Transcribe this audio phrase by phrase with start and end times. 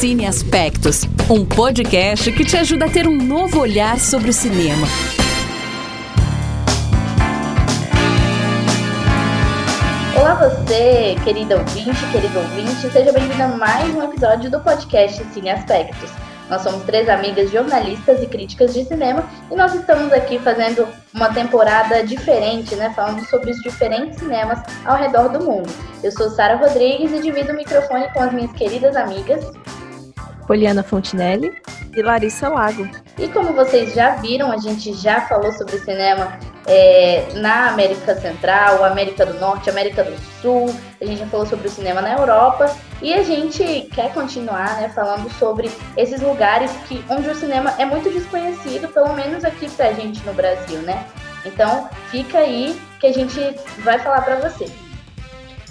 [0.00, 4.86] Cine Aspectos, um podcast que te ajuda a ter um novo olhar sobre o cinema.
[10.18, 15.50] Olá você, querido ouvinte, querido ouvinte, seja bem-vindo a mais um episódio do podcast Cine
[15.50, 16.10] Aspectos.
[16.48, 21.28] Nós somos três amigas jornalistas e críticas de cinema e nós estamos aqui fazendo uma
[21.28, 22.90] temporada diferente, né?
[22.96, 25.70] Falando sobre os diferentes cinemas ao redor do mundo.
[26.02, 29.44] Eu sou Sara Rodrigues e divido o microfone com as minhas queridas amigas
[30.50, 31.54] Poliana Fontinelli
[31.94, 32.84] e Larissa Lago.
[33.16, 36.36] E como vocês já viram, a gente já falou sobre cinema
[36.66, 41.68] é, na América Central, América do Norte, América do Sul, a gente já falou sobre
[41.68, 47.00] o cinema na Europa e a gente quer continuar né, falando sobre esses lugares que,
[47.08, 51.06] onde o cinema é muito desconhecido, pelo menos aqui pra gente no Brasil, né?
[51.46, 53.38] Então fica aí que a gente
[53.84, 54.66] vai falar para você.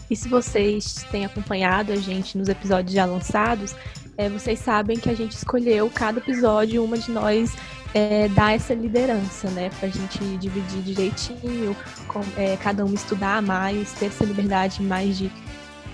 [0.10, 3.76] E se vocês têm acompanhado a gente nos episódios já lançados,
[4.20, 7.56] é, vocês sabem que a gente escolheu cada episódio, uma de nós
[7.94, 9.70] é, dar essa liderança, né?
[9.80, 11.74] Pra gente dividir direitinho,
[12.06, 15.32] com, é, cada um estudar mais, ter essa liberdade mais de,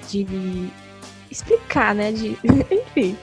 [0.09, 0.25] de
[1.29, 2.11] explicar, né?
[2.11, 3.15] De, enfim.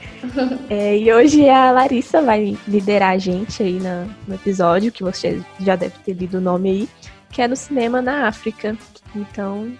[0.69, 5.43] É, e hoje a Larissa vai liderar a gente aí na, no episódio, que você
[5.59, 6.89] já deve ter lido o nome aí,
[7.29, 8.77] que é no cinema na África.
[9.13, 9.73] Então,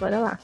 [0.00, 0.38] bora lá.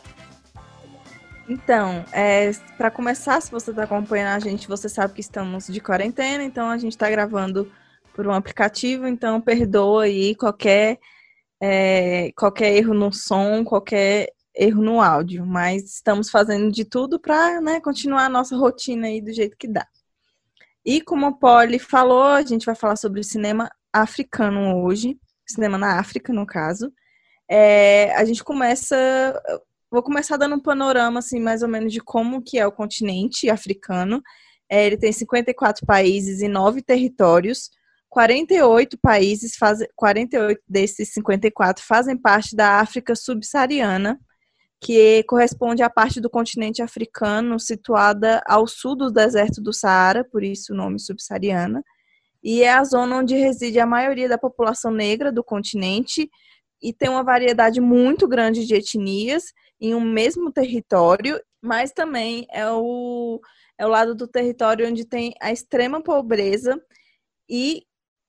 [1.48, 5.80] Então, é, para começar, se você está acompanhando a gente, você sabe que estamos de
[5.80, 7.72] quarentena, então a gente está gravando
[8.14, 10.98] por um aplicativo, então perdoa aí qualquer,
[11.58, 17.62] é, qualquer erro no som, qualquer erro no áudio, mas estamos fazendo de tudo para
[17.62, 19.86] né, continuar a nossa rotina aí do jeito que dá.
[20.84, 25.78] E como a Polly falou, a gente vai falar sobre o cinema africano hoje, cinema
[25.78, 26.92] na África, no caso.
[27.48, 28.96] É, a gente começa
[29.90, 33.48] Vou começar dando um panorama, assim, mais ou menos de como que é o continente
[33.48, 34.22] africano.
[34.68, 37.70] É, ele tem 54 países e 9 territórios.
[38.10, 44.18] 48 países, faz, 48 desses 54 fazem parte da África subsaariana,
[44.80, 50.42] que corresponde à parte do continente africano situada ao sul do deserto do Saara, por
[50.42, 51.82] isso o nome subsaariana,
[52.42, 56.30] e é a zona onde reside a maioria da população negra do continente
[56.80, 62.70] e tem uma variedade muito grande de etnias em um mesmo território, mas também é
[62.70, 63.40] o,
[63.78, 66.80] é o lado do território onde tem a extrema pobreza
[67.48, 67.84] e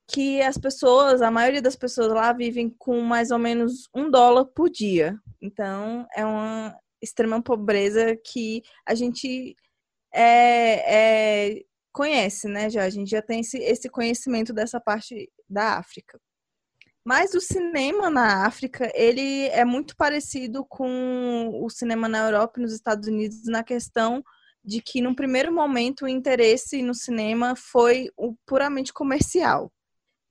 [0.08, 4.46] que as pessoas, a maioria das pessoas lá vivem com mais ou menos um dólar
[4.46, 5.16] por dia.
[5.40, 9.56] Então, é uma extrema pobreza que a gente
[10.14, 12.70] é, é, conhece, né?
[12.70, 16.20] Já a gente já tem esse, esse conhecimento dessa parte da África.
[17.06, 22.64] Mas o cinema na África, ele é muito parecido com o cinema na Europa e
[22.64, 24.24] nos Estados Unidos na questão
[24.64, 29.72] de que, num primeiro momento, o interesse no cinema foi o puramente comercial.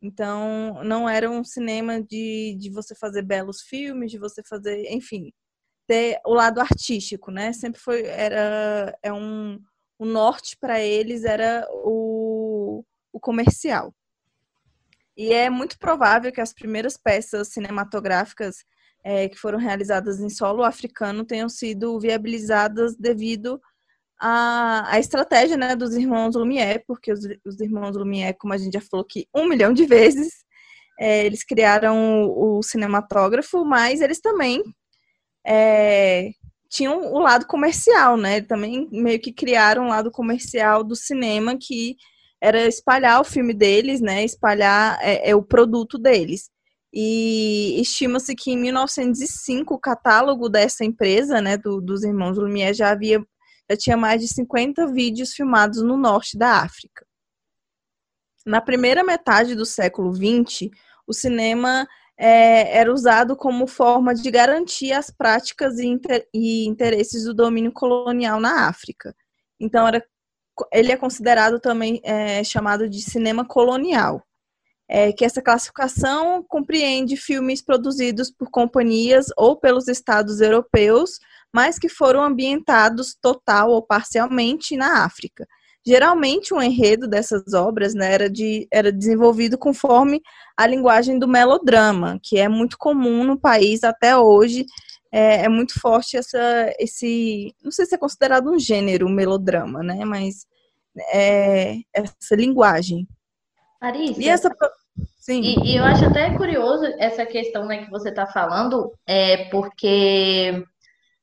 [0.02, 5.32] Então, não era um cinema de, de você fazer belos filmes, de você fazer, enfim,
[5.88, 7.52] ter o lado artístico, né?
[7.52, 9.58] Sempre foi, era, é um,
[9.98, 13.92] o norte para eles era o, o comercial.
[15.18, 18.64] E é muito provável que as primeiras peças cinematográficas
[19.02, 23.60] é, que foram realizadas em solo africano tenham sido viabilizadas devido
[24.20, 28.74] à, à estratégia né, dos irmãos Lumière, porque os, os, irmãos Lumière, como a gente
[28.74, 30.44] já falou aqui um milhão de vezes,
[31.00, 34.62] é, eles criaram o, o, cinematógrafo, mas eles também
[35.44, 36.30] é,
[36.68, 38.40] tinham o lado comercial, né?
[38.40, 41.96] Também meio que criaram o lado comercial do cinema que
[42.40, 44.24] era espalhar o filme deles, né?
[44.24, 46.50] Espalhar é, é o produto deles.
[46.92, 52.90] E estima-se que em 1905 o catálogo dessa empresa, né, do, dos irmãos Lumière, já
[52.90, 53.22] havia
[53.70, 57.06] já tinha mais de 50 vídeos filmados no norte da África.
[58.46, 60.70] Na primeira metade do século XX,
[61.06, 67.24] o cinema é, era usado como forma de garantir as práticas e, inter, e interesses
[67.24, 69.14] do domínio colonial na África.
[69.60, 70.02] Então, era
[70.72, 74.22] ele é considerado também é, chamado de cinema colonial,
[74.88, 81.18] é, que essa classificação compreende filmes produzidos por companhias ou pelos estados europeus,
[81.52, 85.46] mas que foram ambientados total ou parcialmente na África.
[85.86, 90.20] Geralmente, o enredo dessas obras né, era, de, era desenvolvido conforme
[90.56, 94.66] a linguagem do melodrama, que é muito comum no país até hoje.
[95.10, 100.04] É, é muito forte essa, esse, não sei se é considerado um gênero, melodrama, né?
[100.04, 100.46] Mas
[101.12, 103.06] é, essa linguagem.
[103.80, 104.50] Larissa, e essa
[105.28, 105.42] Sim.
[105.42, 110.64] E, e, eu acho até curioso essa questão né, que você está falando, é porque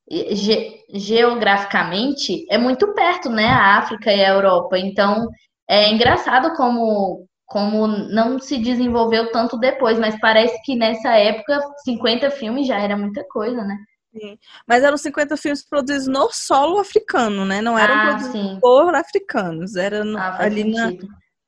[0.07, 3.47] ge geograficamente é muito perto, né?
[3.47, 4.77] A África e a Europa.
[4.77, 5.27] Então
[5.67, 12.31] é engraçado como como não se desenvolveu tanto depois, mas parece que nessa época 50
[12.31, 13.77] filmes já era muita coisa, né?
[14.13, 14.37] Sim.
[14.67, 17.61] Mas eram 50 filmes produzidos no solo africano, né?
[17.61, 18.57] Não eram Ah, produzidos sim.
[18.61, 20.91] por africanos, era no- Ah, ali na,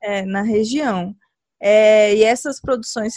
[0.02, 1.14] é, na região.
[1.60, 3.14] É, e essas produções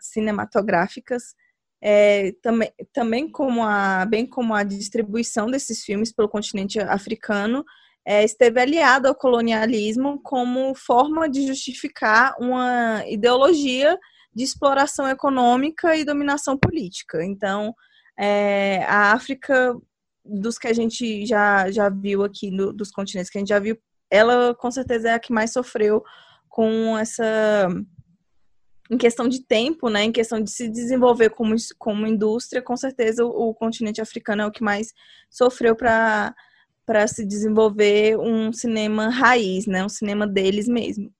[0.00, 1.34] cinematográficas,
[1.82, 7.64] é, também, também como a, bem como a distribuição desses filmes pelo continente africano,
[8.06, 13.98] é, esteve aliado ao colonialismo como forma de justificar uma ideologia
[14.34, 17.24] de exploração econômica e dominação política.
[17.24, 17.74] Então,
[18.18, 19.74] é, a África,
[20.24, 23.58] dos que a gente já, já viu aqui, no- dos continentes que a gente já
[23.58, 23.78] viu,
[24.10, 26.02] ela com certeza é a que mais sofreu
[26.48, 27.68] com essa.
[28.90, 30.04] Em questão de tempo, né?
[30.04, 34.46] Em questão de se desenvolver como, como indústria, com certeza o, o continente africano é
[34.46, 34.92] o que mais
[35.30, 36.34] sofreu para
[36.86, 39.84] para se desenvolver um cinema raiz, né?
[39.84, 41.12] Um cinema deles mesmo.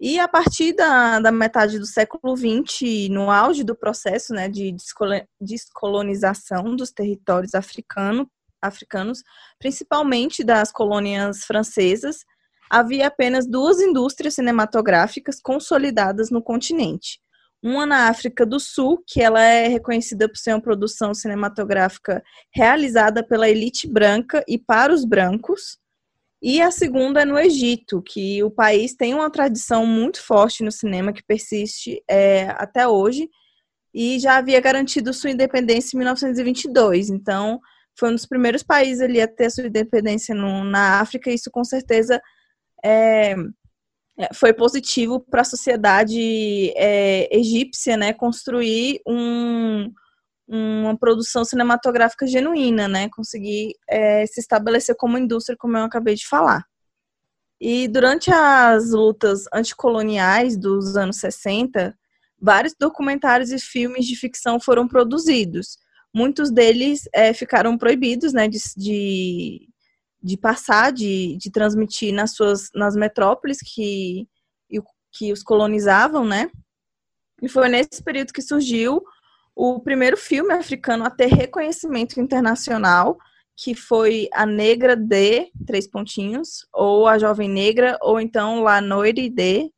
[0.00, 4.70] E a partir da, da metade do século XX, no auge do processo né, de
[4.70, 8.30] descolo- descolonização dos territórios africano,
[8.62, 9.24] africanos,
[9.58, 12.24] principalmente das colônias francesas,
[12.70, 17.20] havia apenas duas indústrias cinematográficas consolidadas no continente.
[17.62, 22.22] Uma na África do Sul, que ela é reconhecida por ser uma produção cinematográfica
[22.54, 25.78] realizada pela elite branca e para os brancos,
[26.40, 30.70] e a segunda é no Egito, que o país tem uma tradição muito forte no
[30.70, 33.28] cinema que persiste é, até hoje
[33.92, 37.10] e já havia garantido sua independência em 1922.
[37.10, 37.60] Então,
[37.98, 41.28] foi um dos primeiros países ali a ter sua independência no, na África.
[41.28, 42.22] E isso, com certeza,
[42.84, 43.34] é,
[44.34, 49.92] foi positivo para a sociedade é, egípcia, né, construir um,
[50.48, 53.08] uma produção cinematográfica genuína, né?
[53.10, 56.64] Conseguir é, se estabelecer como indústria, como eu acabei de falar.
[57.60, 61.94] E durante as lutas anticoloniais dos anos 60,
[62.40, 65.76] vários documentários e filmes de ficção foram produzidos.
[66.14, 69.67] Muitos deles é, ficaram proibidos, né, de, de,
[70.28, 74.28] de passar, de, de transmitir nas suas nas metrópoles que,
[75.10, 76.50] que os colonizavam, né?
[77.40, 79.02] E foi nesse período que surgiu
[79.56, 83.16] o primeiro filme africano a ter reconhecimento internacional,
[83.56, 89.30] que foi A Negra de três pontinhos, ou A Jovem Negra, ou então La Noire
[89.30, 89.72] de,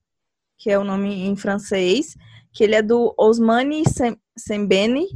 [0.59, 2.17] que é o nome em francês,
[2.53, 3.85] que ele é do Osmani
[4.37, 5.07] Sembene,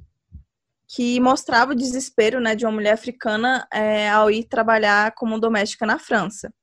[0.94, 5.85] que mostrava o desespero né, de uma mulher africana é, ao ir trabalhar como doméstica
[5.85, 6.55] na França.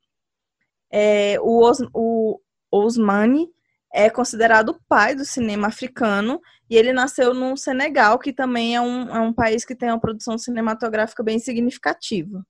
[0.90, 2.40] É, o, Os, o
[2.72, 3.50] Osmani
[3.94, 6.40] é considerado o pai do cinema africano
[6.70, 10.00] e ele nasceu no Senegal, que também é um, é um país que tem uma
[10.00, 12.46] produção cinematográfica bem significativa.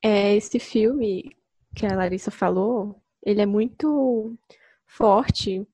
[0.00, 1.36] É, esse filme
[1.74, 4.36] que a Larissa falou, ele é muito
[4.86, 5.66] forte,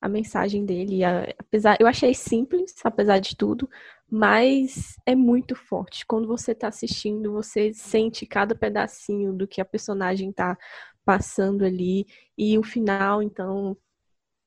[0.00, 1.00] a mensagem dele,
[1.38, 3.68] apesar, eu achei simples, apesar de tudo,
[4.10, 6.06] mas é muito forte.
[6.06, 10.56] Quando você está assistindo, você sente cada pedacinho do que a personagem está
[11.04, 12.06] passando ali
[12.36, 13.76] e o final, então,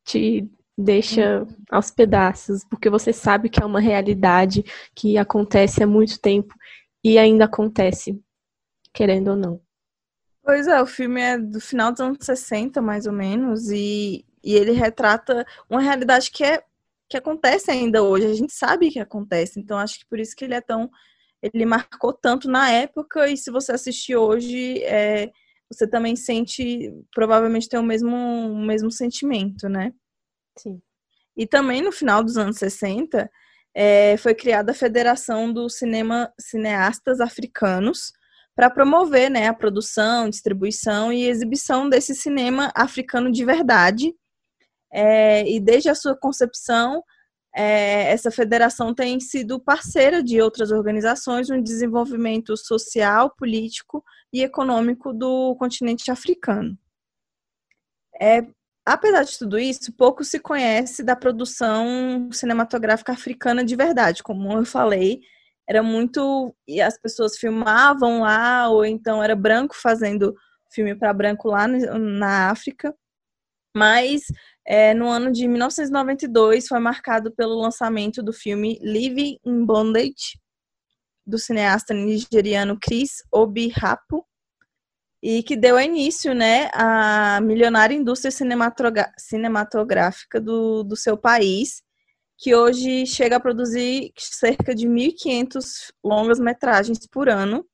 [0.03, 4.63] te deixa aos pedaços, porque você sabe que é uma realidade
[4.95, 6.55] que acontece há muito tempo
[7.03, 8.19] e ainda acontece,
[8.91, 9.61] querendo ou não.
[10.43, 14.55] Pois é, o filme é do final dos anos 60, mais ou menos, e, e
[14.55, 16.63] ele retrata uma realidade que é
[17.09, 20.45] que acontece ainda hoje, a gente sabe que acontece, então acho que por isso que
[20.45, 20.89] ele é tão
[21.43, 25.29] ele marcou tanto na época e se você assistir hoje, é,
[25.69, 29.91] você também sente, provavelmente tem o mesmo, o mesmo sentimento, né?
[30.57, 30.81] Sim.
[31.35, 33.29] E também no final dos anos 60,
[33.75, 38.13] é, foi criada a Federação do Cinema Cineastas Africanos
[38.55, 44.13] para promover né, a produção, distribuição e exibição desse cinema africano de verdade.
[44.93, 47.03] É, e desde a sua concepção,
[47.55, 55.11] é, essa federação tem sido parceira de outras organizações no desenvolvimento social, político e econômico
[55.13, 56.77] do continente africano.
[58.21, 58.45] É,
[58.85, 64.23] apesar de tudo isso, pouco se conhece da produção cinematográfica africana de verdade.
[64.23, 65.21] Como eu falei,
[65.67, 66.55] era muito.
[66.67, 70.35] E as pessoas filmavam lá, ou então era branco fazendo
[70.71, 72.95] filme para branco lá na África.
[73.75, 74.23] Mas
[74.65, 80.39] é, no ano de 1992 foi marcado pelo lançamento do filme Living in Bondage,
[81.25, 84.25] do cineasta nigeriano Chris Obihapo,
[85.21, 88.31] e que deu início né, à milionária indústria
[89.17, 91.81] cinematográfica do, do seu país,
[92.37, 97.65] que hoje chega a produzir cerca de 1.500 longas metragens por ano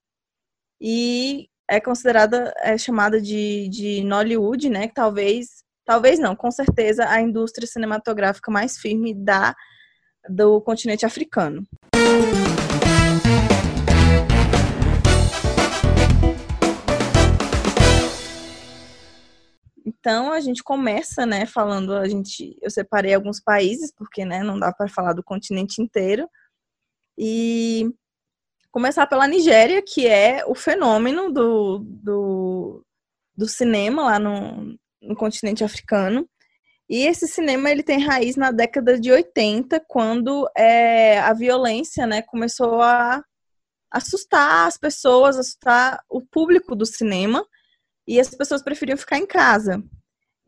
[0.80, 4.88] e é considerada, é chamada de, de Nollywood, né?
[4.88, 9.56] Que talvez, talvez não, com certeza a indústria cinematográfica mais firme da
[10.30, 11.64] do continente africano.
[19.84, 24.60] Então a gente começa, né, falando, a gente, eu separei alguns países porque, né, não
[24.60, 26.30] dá para falar do continente inteiro.
[27.18, 27.90] E
[28.72, 32.86] começar pela Nigéria, que é o fenômeno do, do,
[33.36, 36.28] do cinema lá no, no continente africano.
[36.90, 42.22] E esse cinema ele tem raiz na década de 80, quando é, a violência né,
[42.22, 43.24] começou a
[43.92, 47.46] assustar as pessoas, assustar o público do cinema,
[48.08, 49.84] e as pessoas preferiam ficar em casa.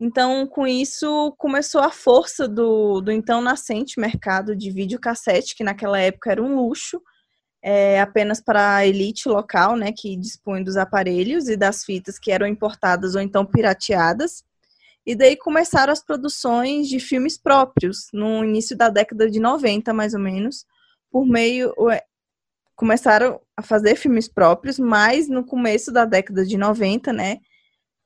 [0.00, 5.96] Então, com isso, começou a força do, do então nascente mercado de videocassete, que naquela
[5.96, 7.00] época era um luxo,
[7.62, 12.32] é, apenas para a elite local, né, que dispõe dos aparelhos e das fitas que
[12.32, 14.44] eram importadas ou então pirateadas.
[15.06, 20.14] E daí começaram as produções de filmes próprios, no início da década de 90, mais
[20.14, 20.64] ou menos,
[21.10, 21.74] por meio.
[22.76, 27.38] Começaram a fazer filmes próprios, mas no começo da década de 90, né?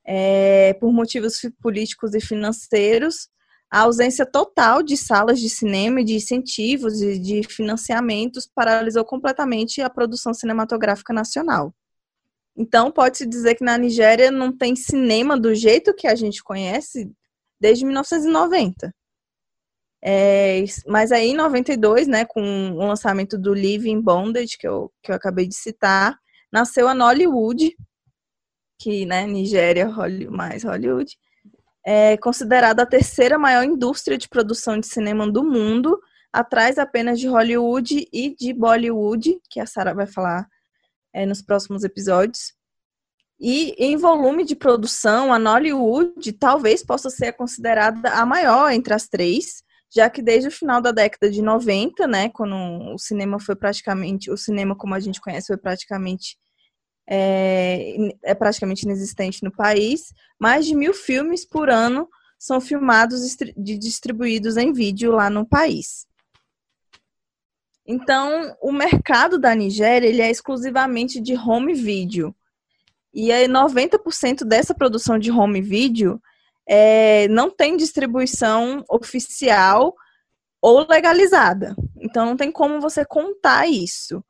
[0.07, 3.29] É, por motivos políticos e financeiros,
[3.71, 9.91] a ausência total de salas de cinema de incentivos e de financiamentos paralisou completamente a
[9.91, 11.75] produção cinematográfica nacional.
[12.57, 17.13] Então, pode-se dizer que na Nigéria não tem cinema do jeito que a gente conhece
[17.61, 18.95] desde 1990.
[20.03, 25.11] É, mas aí, em 92, né, com o lançamento do Living Bondage, que eu, que
[25.11, 26.17] eu acabei de citar,
[26.51, 27.77] nasceu a Nollywood,
[28.79, 29.89] que, né, Nigéria
[30.31, 31.17] mais Hollywood,
[31.89, 35.97] é considerada a terceira maior indústria de produção de cinema do mundo,
[36.33, 40.49] atrás apenas de Hollywood e de Bollywood, que a Sarah vai falar
[41.15, 42.53] é, nos próximos episódios.
[43.39, 49.07] E em volume de produção, a Nollywood talvez possa ser considerada a maior entre as
[49.07, 49.63] três,
[49.95, 52.57] já que desde o final da década de 90, né, quando
[52.95, 56.37] o cinema foi praticamente, o cinema como a gente conhece foi praticamente
[57.09, 62.09] é, é praticamente inexistente no país, mais de mil filmes por ano
[62.39, 66.07] são filmados e distribuídos em vídeo lá no país.
[67.87, 72.35] Então, o mercado da Nigéria ele é exclusivamente de home video.
[73.15, 76.21] E aí 90% dessa produção de home video
[76.69, 79.95] é, não tem distribuição oficial
[80.61, 81.77] ou legalizada.
[81.97, 84.23] Então não tem como você contar isso.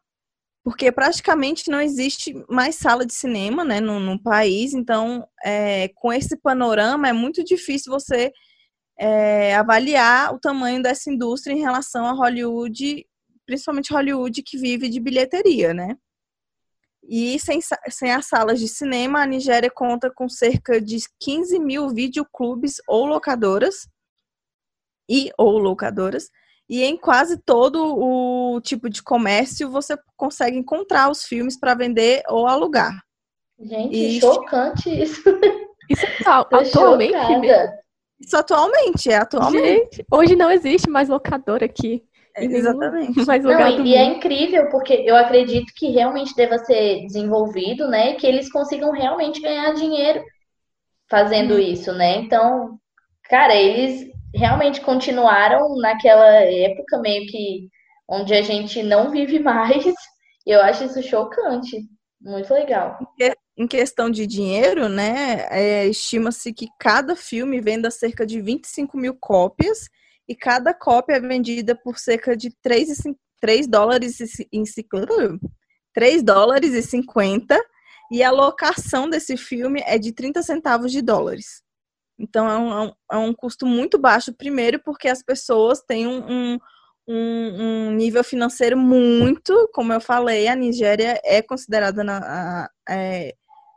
[0.66, 4.74] Porque praticamente não existe mais sala de cinema né, no, no país.
[4.74, 8.32] Então, é, com esse panorama, é muito difícil você
[8.98, 13.06] é, avaliar o tamanho dessa indústria em relação a Hollywood
[13.46, 15.96] principalmente Hollywood, que vive de bilheteria, né?
[17.08, 21.88] E sem, sem as salas de cinema, a Nigéria conta com cerca de 15 mil
[21.90, 23.88] videoclubes ou locadoras,
[25.08, 26.28] e ou locadoras,
[26.68, 32.22] e em quase todo o tipo de comércio você consegue encontrar os filmes para vender
[32.28, 32.92] ou alugar.
[33.58, 34.20] Gente, e...
[34.20, 35.22] chocante isso.
[35.88, 37.14] Isso é atualmente
[38.20, 39.96] Isso atualmente, é atualmente.
[39.96, 42.02] Gente, hoje não existe mais locadora aqui.
[42.38, 43.24] Exatamente.
[43.24, 47.88] Mais lugar Não, e, e é incrível porque eu acredito que realmente deva ser desenvolvido,
[47.88, 48.14] né?
[48.14, 50.22] Que eles consigam realmente ganhar dinheiro
[51.08, 51.58] fazendo hum.
[51.58, 52.18] isso, né?
[52.18, 52.78] Então,
[53.24, 57.68] cara, eles realmente continuaram naquela época meio que
[58.08, 59.84] onde a gente não vive mais.
[60.46, 61.82] Eu acho isso chocante.
[62.20, 62.98] Muito legal.
[63.58, 65.46] Em questão de dinheiro, né?
[65.50, 69.88] É, Estima-se que cada filme venda cerca de 25 mil cópias
[70.28, 73.02] e cada cópia é vendida por cerca de 3,
[73.40, 74.48] 3 dólares e
[75.94, 77.58] 3 dólares e 50
[78.10, 81.62] e a locação desse filme é de 30 centavos de dólares.
[82.18, 86.58] Então é um, é um é custo muito baixo, primeiro porque as pessoas têm um,
[86.58, 86.58] um,
[87.08, 93.34] um, nível financeiro muito, como eu falei, a Nigéria é considerada na, a, é,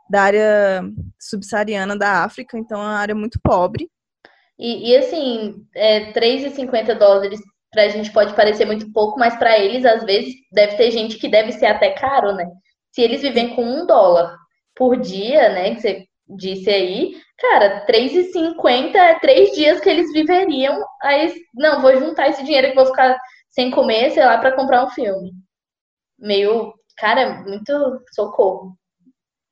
[0.08, 0.82] da área
[1.18, 3.88] subsaariana da África, então é uma área muito pobre.
[4.58, 9.58] E, e assim, é, 3,50 dólares para a gente pode parecer muito pouco, mas para
[9.58, 12.50] eles, às vezes, deve ter gente que deve ser até caro, né?
[12.90, 14.36] Se eles vivem com um dólar
[14.74, 16.06] por dia, né, que você
[16.36, 20.82] disse aí, cara, 3,50 é três dias que eles viveriam.
[21.02, 23.18] Aí, não, vou juntar esse dinheiro que vou ficar
[23.50, 25.32] sem comer, sei lá, para comprar um filme.
[26.18, 27.72] Meio, cara, muito
[28.14, 28.76] socorro.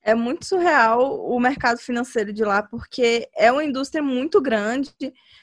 [0.02, 4.90] é muito surreal o mercado financeiro de lá, porque é uma indústria muito grande,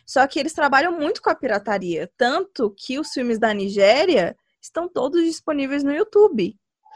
[0.06, 2.10] só que eles trabalham muito com a pirataria.
[2.18, 6.56] Tanto que os filmes da Nigéria estão todos disponíveis no YouTube.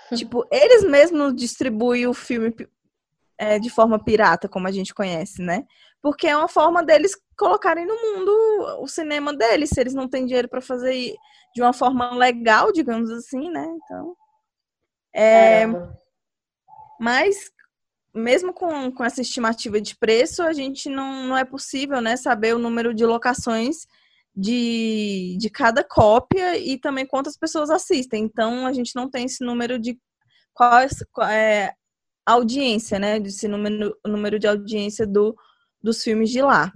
[0.15, 2.51] tipo, eles mesmos distribuem o filme
[3.39, 5.63] é, de forma pirata, como a gente conhece, né?
[6.01, 8.31] Porque é uma forma deles colocarem no mundo
[8.81, 11.15] o cinema deles, se eles não têm dinheiro para fazer
[11.55, 13.65] de uma forma legal, digamos assim, né?
[13.65, 14.15] Então.
[15.15, 15.65] É,
[16.99, 17.49] mas
[18.13, 22.53] mesmo com, com essa estimativa de preço, a gente não, não é possível né, saber
[22.53, 23.87] o número de locações
[24.35, 28.23] de, de cada cópia e também quantas pessoas assistem.
[28.23, 29.97] Então, a gente não tem esse número de
[30.53, 30.81] qual
[31.29, 31.73] é,
[32.25, 33.17] audiência, né?
[33.17, 35.35] Esse número, número de audiência do,
[35.81, 36.71] dos filmes de lá.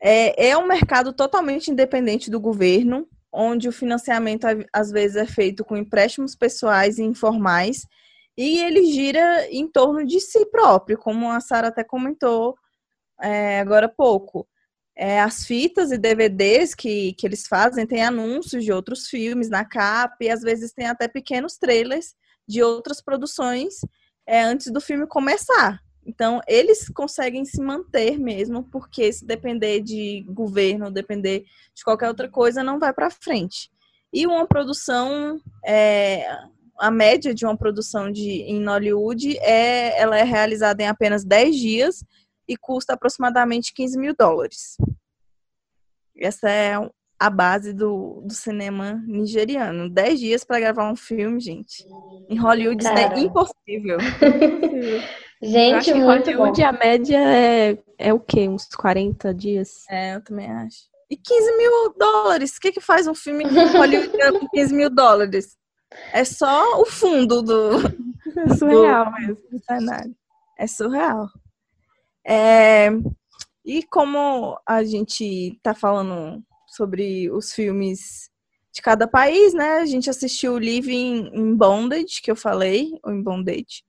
[0.00, 5.64] É, é um mercado totalmente independente do governo, onde o financiamento às vezes é feito
[5.64, 7.86] com empréstimos pessoais e informais
[8.36, 12.56] e ele gira em torno de si próprio, como a Sara até comentou
[13.20, 14.46] é, agora há pouco.
[14.96, 19.64] É, as fitas e DVDs que, que eles fazem têm anúncios de outros filmes na
[19.64, 22.14] capa e às vezes tem até pequenos trailers
[22.46, 23.80] de outras produções
[24.26, 25.80] é, antes do filme começar.
[26.06, 32.28] Então, eles conseguem se manter mesmo, porque se depender de governo, depender de qualquer outra
[32.28, 33.70] coisa, não vai para frente.
[34.12, 36.26] E uma produção é,
[36.78, 41.56] a média de uma produção de, em Hollywood é, ela é realizada em apenas 10
[41.56, 42.04] dias
[42.48, 44.76] e custa aproximadamente 15 mil dólares.
[46.16, 46.78] Essa é
[47.18, 49.88] a base do, do cinema nigeriano.
[49.88, 51.84] 10 dias para gravar um filme, gente.
[52.28, 53.98] Em Hollywood isso é impossível.
[55.42, 56.68] gente, em Hollywood bom.
[56.68, 58.48] a média é, é o quê?
[58.48, 59.84] Uns 40 dias?
[59.88, 60.94] É, eu também acho.
[61.10, 62.56] E 15 mil dólares?
[62.56, 65.56] O que, que faz um filme em Hollywood com 15 mil dólares?
[66.12, 67.70] É só o fundo do.
[68.36, 69.38] É surreal do, mesmo.
[69.50, 70.16] Do cenário.
[70.58, 71.28] É surreal.
[72.26, 72.88] É,
[73.64, 76.42] e como a gente tá falando
[76.74, 78.30] sobre os filmes
[78.72, 79.78] de cada país, né?
[79.78, 83.84] A gente assistiu o Living in Bondage, que eu falei, ou em Bondage,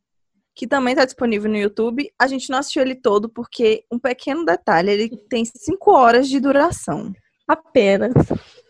[0.56, 2.12] que também está disponível no YouTube.
[2.20, 6.40] A gente não assistiu ele todo porque, um pequeno detalhe, ele tem cinco horas de
[6.40, 7.14] duração.
[7.48, 8.14] Apenas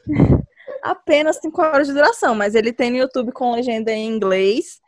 [0.85, 4.79] apenas 5 horas de duração, mas ele tem no YouTube com legenda em inglês.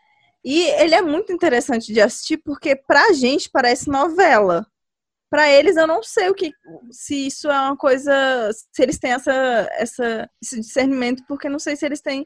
[0.46, 4.66] E ele é muito interessante de assistir porque pra gente parece novela.
[5.30, 6.52] Para eles eu não sei o que
[6.90, 9.32] se isso é uma coisa, se eles têm essa,
[9.74, 12.26] essa esse discernimento, porque não sei se eles têm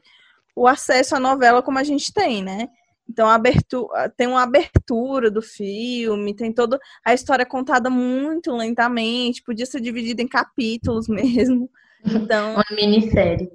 [0.54, 2.68] o acesso à novela como a gente tem, né?
[3.08, 9.66] Então abertura, tem uma abertura do filme, tem toda a história contada muito lentamente, podia
[9.66, 11.68] ser dividida em capítulos mesmo.
[12.04, 13.50] Então, uma minissérie.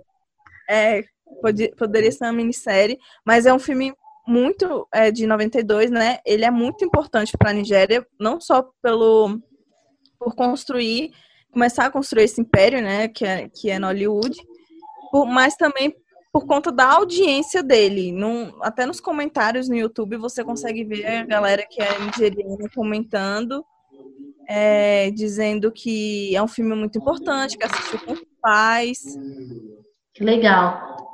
[0.69, 1.03] É,
[1.41, 3.93] pode, poderia ser uma minissérie, mas é um filme
[4.27, 6.19] muito é, de 92, né?
[6.25, 9.39] Ele é muito importante para a Nigéria, não só pelo
[10.19, 11.13] por construir,
[11.51, 13.07] começar a construir esse império, né?
[13.07, 14.37] Que é, que é Hollywood,
[15.11, 15.95] por, mas também
[16.33, 18.11] por conta da audiência dele.
[18.11, 23.63] Num, até nos comentários no YouTube você consegue ver a galera que é nigeriana comentando,
[24.47, 28.99] é, dizendo que é um filme muito importante, que assistiu com pais.
[30.19, 31.06] Legal.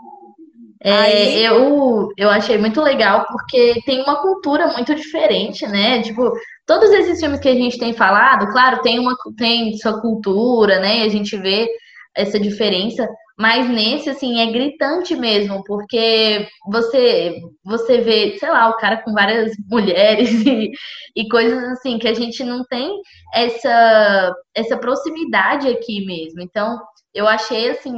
[0.84, 1.44] É, Aí...
[1.46, 6.02] eu, eu achei muito legal porque tem uma cultura muito diferente, né?
[6.02, 6.34] Tipo,
[6.68, 11.00] todos esses filmes que a gente tem falado, claro, tem uma tem sua cultura, né?
[11.00, 11.70] E a gente vê
[12.16, 18.76] essa diferença, mas nesse assim é gritante mesmo, porque você você vê, sei lá, o
[18.78, 20.70] cara com várias mulheres e,
[21.16, 22.92] e coisas assim que a gente não tem
[23.34, 26.42] essa essa proximidade aqui mesmo.
[26.42, 26.78] Então,
[27.14, 27.94] eu achei assim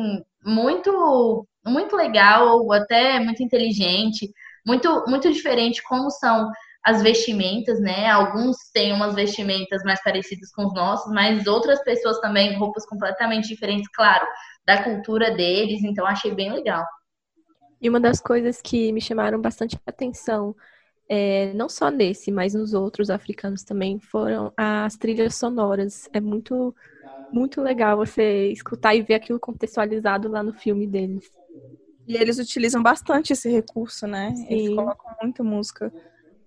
[0.45, 4.31] muito muito legal, até muito inteligente,
[4.65, 6.49] muito muito diferente como são
[6.83, 8.07] as vestimentas, né?
[8.11, 13.47] Alguns têm umas vestimentas mais parecidas com os nossos, mas outras pessoas também roupas completamente
[13.47, 14.25] diferentes, claro,
[14.65, 16.85] da cultura deles, então achei bem legal.
[17.81, 20.55] E uma das coisas que me chamaram bastante atenção,
[21.09, 26.07] é, não só nesse, mas nos outros africanos também, foram as trilhas sonoras.
[26.13, 26.75] É muito
[27.31, 31.29] muito legal você escutar e ver aquilo contextualizado lá no filme deles.
[32.07, 34.33] E eles utilizam bastante esse recurso, né?
[34.35, 34.47] Sim.
[34.49, 35.91] Eles colocam muita música,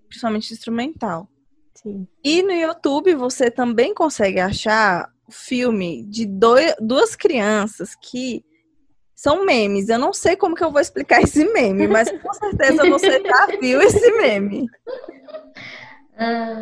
[0.08, 1.28] principalmente instrumental.
[1.74, 2.06] Sim.
[2.24, 8.44] E no YouTube você também consegue achar o filme de dois, duas crianças que
[9.14, 9.88] são memes.
[9.88, 13.46] Eu não sei como que eu vou explicar esse meme, mas com certeza você já
[13.60, 14.68] viu esse meme.
[16.16, 16.58] Ah.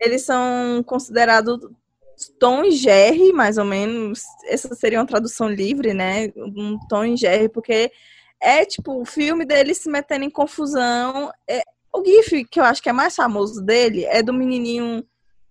[0.00, 1.58] Eles são considerados
[2.38, 4.22] Tom e Jerry, mais ou menos.
[4.46, 6.32] Essa seria uma tradução livre, né?
[6.36, 7.90] Um Tom e Jerry, porque
[8.40, 11.30] é tipo o filme deles se metendo em confusão.
[11.48, 15.04] É, O GIF que eu acho que é mais famoso dele é do menininho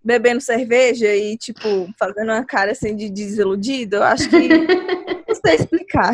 [0.03, 3.97] bebendo cerveja e, tipo, fazendo uma cara assim de desiludido.
[3.97, 4.47] Eu acho que
[5.27, 6.13] não sei explicar.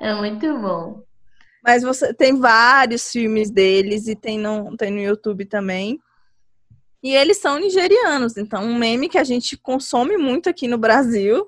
[0.00, 1.02] É muito bom.
[1.64, 5.98] Mas você tem vários filmes deles e tem no, tem no YouTube também.
[7.06, 11.46] E eles são nigerianos, então um meme que a gente consome muito aqui no Brasil,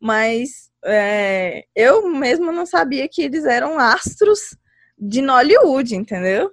[0.00, 4.56] mas é, eu mesmo não sabia que eles eram astros
[4.98, 6.50] de Nollywood, entendeu?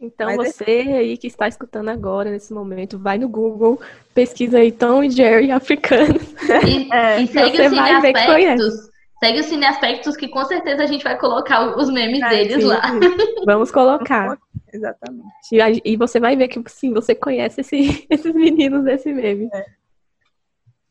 [0.00, 0.96] Então Mas você é...
[0.96, 3.80] aí que está escutando agora, nesse momento, vai no Google,
[4.12, 6.34] pesquisa aí Tom e Jerry africanos.
[6.66, 8.72] E, é, e segue os cineaspectos.
[8.74, 8.91] Segue
[9.40, 12.82] os cineaspectos que com certeza a gente vai colocar os memes é, deles sim, lá.
[12.88, 13.00] Sim.
[13.46, 14.36] Vamos colocar.
[14.72, 15.26] Exatamente.
[15.52, 19.48] E, e, você vai ver que sim, você conhece esse, esses meninos desse meme.
[19.52, 19.66] É.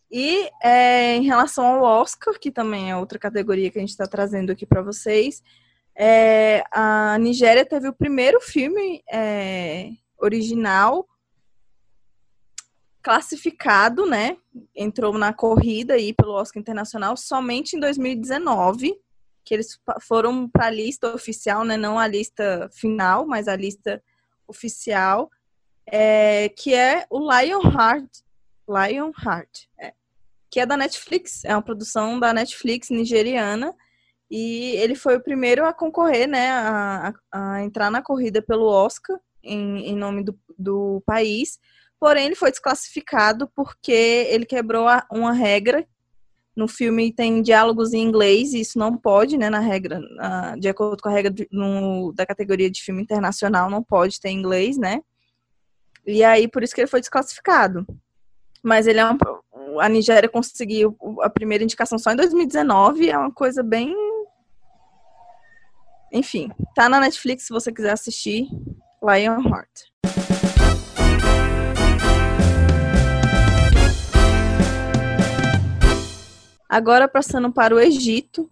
[0.10, 4.06] E é, em relação ao Oscar, que também é outra categoria que a gente está
[4.06, 5.42] trazendo aqui para vocês,
[5.96, 11.08] é, a Nigéria teve o primeiro filme é, original
[13.02, 14.38] classificado, né?
[14.76, 18.96] Entrou na corrida aí pelo Oscar Internacional somente em 2019,
[19.44, 21.78] que eles foram para a lista oficial, né?
[21.78, 24.02] Não a lista final, mas a lista
[24.48, 25.30] oficial,
[25.86, 28.10] é, que é o Lionheart,
[28.68, 29.94] Lionheart, é,
[30.50, 33.76] que é da Netflix, é uma produção da Netflix nigeriana
[34.30, 39.20] e ele foi o primeiro a concorrer, né, a, a entrar na corrida pelo Oscar
[39.44, 41.60] em, em nome do, do país.
[42.02, 45.88] Porém, ele foi desclassificado porque ele quebrou uma regra.
[46.56, 50.02] No filme tem diálogos em inglês, e isso não pode, né, na regra,
[50.60, 54.78] de acordo com a regra no, da categoria de filme internacional, não pode ter inglês,
[54.78, 55.00] né?
[56.06, 57.86] E aí, por isso que ele foi desclassificado.
[58.64, 63.32] Mas ele é um, a Nigéria conseguiu a primeira indicação só em 2019, é uma
[63.32, 63.96] coisa bem
[66.12, 68.48] enfim, tá na Netflix se você quiser assistir.
[69.02, 69.92] Lionheart.
[76.72, 78.50] Agora passando para o Egito,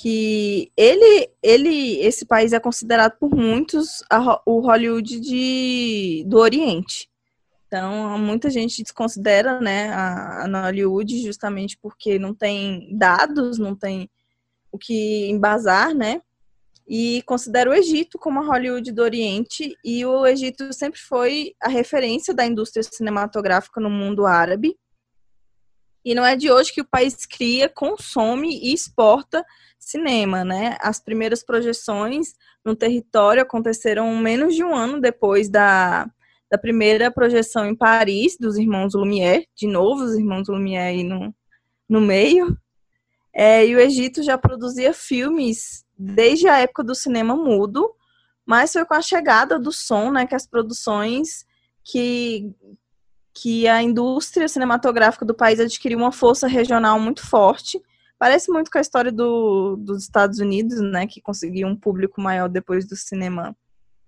[0.00, 7.10] que ele, ele, esse país é considerado por muitos a, o Hollywood de, do Oriente.
[7.66, 14.08] Então, muita gente desconsidera, né, a, a Hollywood justamente porque não tem dados, não tem
[14.70, 16.22] o que embasar, né?
[16.92, 21.68] e considera o Egito como a Hollywood do Oriente e o Egito sempre foi a
[21.68, 24.76] referência da indústria cinematográfica no mundo árabe.
[26.04, 29.44] E não é de hoje que o país cria, consome e exporta
[29.78, 30.76] cinema, né?
[30.80, 32.34] As primeiras projeções
[32.64, 36.08] no território aconteceram menos de um ano depois da,
[36.50, 41.34] da primeira projeção em Paris dos irmãos Lumière, de novo os irmãos Lumière aí no,
[41.88, 42.56] no meio.
[43.32, 47.94] É, e o Egito já produzia filmes desde a época do cinema mudo,
[48.44, 51.44] mas foi com a chegada do som, né, que as produções
[51.84, 52.52] que
[53.40, 57.80] que a indústria cinematográfica do país adquiriu uma força regional muito forte.
[58.18, 62.50] Parece muito com a história do, dos Estados Unidos, né, que conseguiu um público maior
[62.50, 63.56] depois do cinema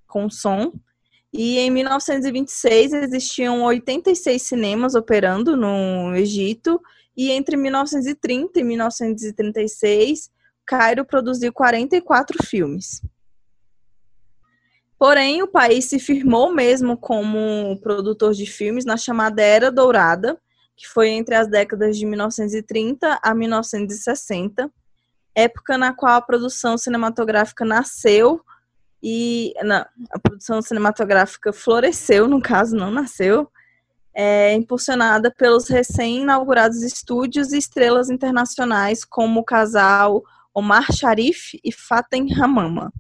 [0.07, 0.75] com som.
[1.33, 6.79] E em 1926 existiam 86 cinemas operando no Egito,
[7.16, 10.31] e entre 1930 e 1936
[10.66, 13.01] Cairo produziu 44 filmes.
[15.03, 20.38] Porém, o país se firmou mesmo como produtor de filmes na chamada Era Dourada,
[20.77, 24.71] que foi entre as décadas de 1930 a 1960,
[25.35, 28.41] época na qual a produção cinematográfica nasceu
[29.03, 33.51] e não, a produção cinematográfica floresceu, no caso não nasceu,
[34.15, 40.23] é, impulsionada pelos recém-inaugurados estúdios e estrelas internacionais como o casal
[40.55, 42.93] Omar Sharif e Fatem Hamama.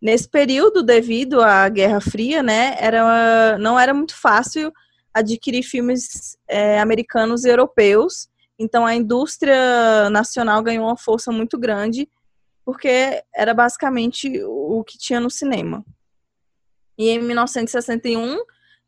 [0.00, 4.72] Nesse período, devido à Guerra Fria, né, era, não era muito fácil
[5.12, 8.28] adquirir filmes é, americanos e europeus,
[8.58, 12.08] então a indústria nacional ganhou uma força muito grande,
[12.64, 15.84] porque era basicamente o que tinha no cinema.
[16.98, 18.38] E em 1961,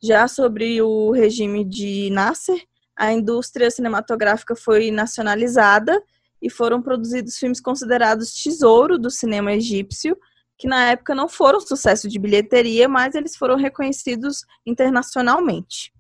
[0.03, 2.63] já sobre o regime de Nasser,
[2.97, 6.03] a indústria cinematográfica foi nacionalizada
[6.41, 10.17] e foram produzidos filmes considerados tesouro do cinema egípcio,
[10.59, 15.93] que na época não foram sucesso de bilheteria, mas eles foram reconhecidos internacionalmente.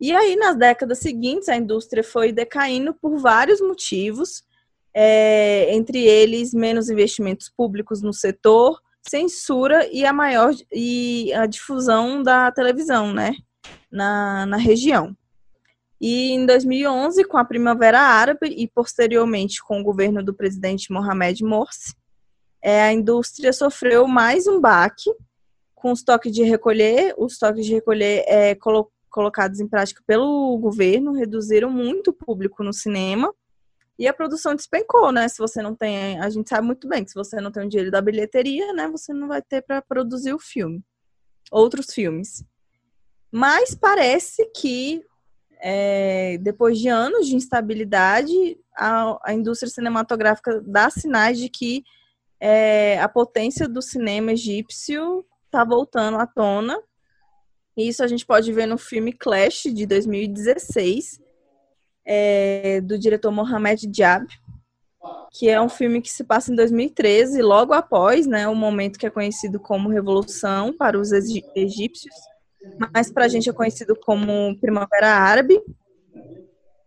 [0.00, 4.44] E aí, nas décadas seguintes, a indústria foi decaindo por vários motivos,
[4.94, 12.22] é, entre eles menos investimentos públicos no setor, censura e a maior e a difusão
[12.22, 13.34] da televisão, né,
[13.90, 15.16] na, na região.
[16.00, 21.42] E em 2011, com a Primavera Árabe e posteriormente com o governo do presidente Mohamed
[21.42, 21.94] Morsi,
[22.64, 25.10] é, a indústria sofreu mais um baque
[25.74, 30.58] com os toques de recolher, os toques de recolher é, colo colocados em prática pelo
[30.58, 33.32] governo reduziram muito o público no cinema
[33.96, 35.28] e a produção despencou, né?
[35.28, 37.68] Se você não tem, a gente sabe muito bem que se você não tem o
[37.68, 40.82] dinheiro da bilheteria, né, você não vai ter para produzir o filme,
[41.52, 42.42] outros filmes.
[43.30, 45.04] Mas parece que
[45.60, 51.84] é, depois de anos de instabilidade, a, a, indústria cinematográfica dá sinais de que
[52.40, 56.78] é, a potência do cinema egípcio está voltando à tona.
[57.76, 61.20] Isso a gente pode ver no filme Clash de 2016,
[62.04, 64.26] é, do diretor Mohamed Diab,
[65.32, 69.06] que é um filme que se passa em 2013, logo após né, o momento que
[69.06, 72.14] é conhecido como Revolução para os egípcios,
[72.94, 75.60] mas para a gente é conhecido como Primavera Árabe,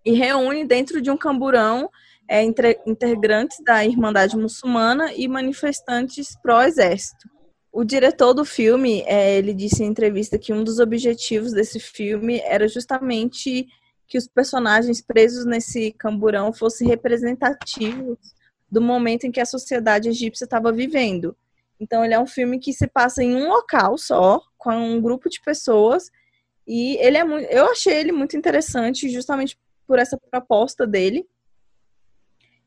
[0.05, 1.89] e reúne dentro de um camburão
[2.29, 2.43] é,
[2.85, 7.29] integrantes da Irmandade Muçulmana e manifestantes pró-exército.
[7.71, 12.39] O diretor do filme, é, ele disse em entrevista que um dos objetivos desse filme
[12.39, 13.67] era justamente
[14.07, 18.17] que os personagens presos nesse camburão fossem representativos
[18.69, 21.35] do momento em que a sociedade egípcia estava vivendo.
[21.79, 25.29] Então, ele é um filme que se passa em um local só, com um grupo
[25.29, 26.09] de pessoas,
[26.65, 31.25] e ele é muito, eu achei ele muito interessante, justamente por essa proposta dele.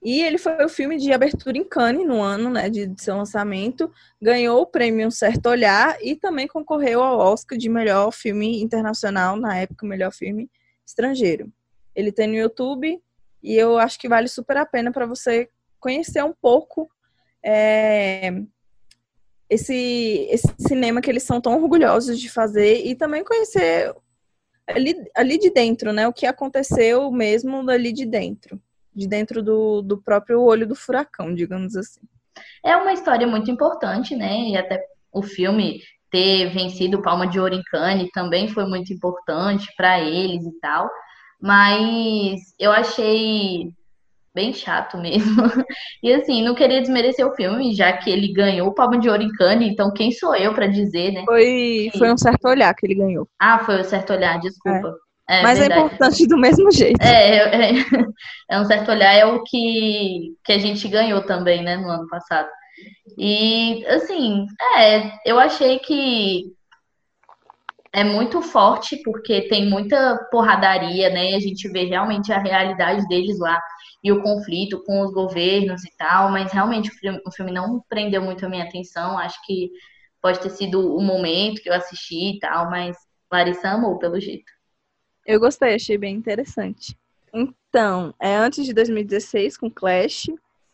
[0.03, 3.93] E ele foi o filme de abertura em Cannes no ano né, de, seu lançamento,
[4.21, 9.37] ganhou o prêmio Um Certo Olhar e também concorreu ao Oscar de melhor filme internacional,
[9.37, 10.51] na época, melhor filme
[10.87, 11.53] estrangeiro.
[11.95, 12.99] Ele tem no YouTube
[13.43, 16.91] e eu acho que vale super a pena para você conhecer um pouco
[17.45, 18.33] é,
[19.51, 23.95] esse, esse cinema que eles são tão orgulhosos de fazer e também conhecer
[24.67, 26.09] ali, ali de dentro, né?
[26.09, 28.61] O que aconteceu mesmo ali de dentro.
[28.95, 32.01] De dentro do, do próprio olho do furacão, digamos assim.
[32.65, 34.49] É uma história muito importante, né?
[34.49, 39.69] E até o filme ter vencido Palma de Ouro em Cannes também foi muito importante
[39.77, 40.91] para eles e tal.
[41.41, 43.73] Mas eu achei
[44.35, 45.43] bem chato mesmo.
[46.03, 49.23] E assim, não queria desmerecer o filme, já que ele ganhou o Palma de Ouro
[49.23, 51.25] em Cannes, então quem sou eu para dizer, né?
[51.27, 53.29] Foi, foi um certo olhar que ele ganhou.
[53.39, 54.89] Ah, foi um certo olhar, desculpa.
[54.89, 55.10] É.
[55.31, 55.81] É, Mas é verdade.
[55.81, 57.01] é importante do mesmo jeito.
[57.01, 57.73] É, é,
[58.51, 62.09] é, um certo olhar, é o que, que a gente ganhou também, né, no ano
[62.09, 62.49] passado.
[63.17, 64.45] E, assim,
[64.77, 66.53] é, eu achei que
[67.93, 71.35] é muito forte, porque tem muita porradaria, né?
[71.35, 73.61] A gente vê realmente a realidade deles lá
[74.03, 77.81] e o conflito com os governos e tal, mas realmente o filme, o filme não
[77.89, 79.17] prendeu muito a minha atenção.
[79.17, 79.71] Acho que
[80.21, 82.97] pode ter sido o momento que eu assisti e tal, mas
[83.31, 84.60] Larissa amou pelo jeito.
[85.27, 86.97] Eu gostei, achei bem interessante.
[87.33, 90.27] Então, é antes de 2016, com Clash,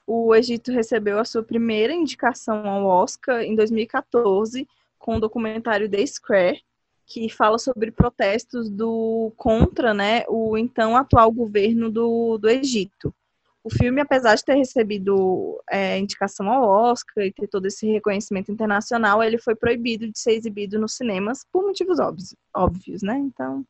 [0.07, 4.67] o Egito recebeu a sua primeira indicação ao Oscar em 2014
[4.99, 6.63] com o documentário The Square,
[7.05, 13.15] que fala sobre protestos do contra né, o então atual governo do, do Egito.
[13.63, 18.51] O filme, apesar de ter recebido é, indicação ao Oscar e ter todo esse reconhecimento
[18.51, 23.19] internacional, ele foi proibido de ser exibido nos cinemas por motivos óbvios, óbvios né?
[23.19, 23.67] Então.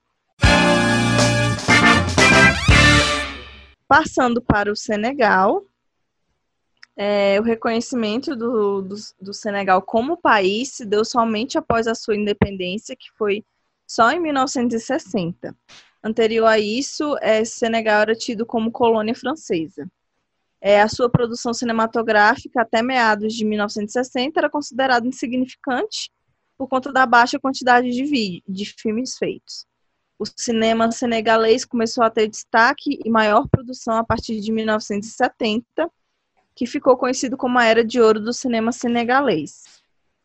[3.88, 5.64] Passando para o Senegal,
[6.96, 12.16] é, o reconhecimento do, do, do, Senegal como país se deu somente após a sua
[12.16, 13.44] independência, que foi
[13.86, 15.54] só em 1960.
[16.02, 19.86] Anterior a isso, é, Senegal era tido como colônia francesa.
[20.60, 26.10] É, a sua produção cinematográfica até meados de 1960 era considerada insignificante
[26.56, 29.66] por conta da baixa quantidade de, de filmes feitos.
[30.18, 35.90] O cinema senegalês começou a ter destaque e maior produção a partir de 1970
[36.54, 39.82] que ficou conhecido como a Era de Ouro do cinema senegalês.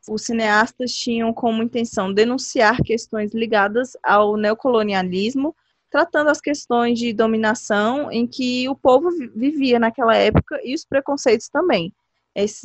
[0.08, 5.54] Os cineastas tinham como intenção denunciar questões ligadas ao neocolonialismo,
[5.90, 11.50] tratando as questões de dominação em que o povo vivia naquela época e os preconceitos
[11.50, 11.94] também.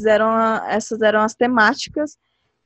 [0.07, 2.17] Eram essas eram as temáticas